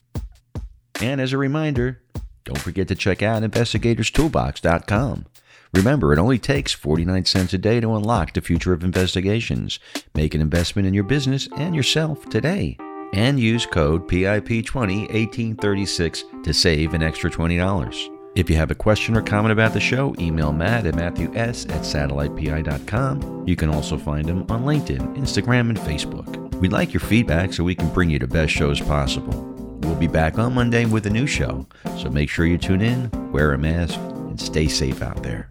[0.99, 2.01] And as a reminder,
[2.49, 5.27] don't forget to check out investigatorstoolbox.com.
[5.75, 9.79] Remember, it only takes 49 cents a day to unlock the future of investigations.
[10.15, 12.79] Make an investment in your business and yourself today.
[13.13, 18.15] And use code PIP201836 to save an extra $20.
[18.35, 21.83] If you have a question or comment about the show, email Matt at matthews at
[21.83, 23.45] satellitepi.com.
[23.47, 26.55] You can also find him on LinkedIn, Instagram, and Facebook.
[26.61, 29.58] We'd like your feedback so we can bring you the best shows possible.
[29.89, 31.67] We'll be back on Monday with a new show,
[31.97, 35.49] so make sure you tune in, wear a mask, and stay safe out there.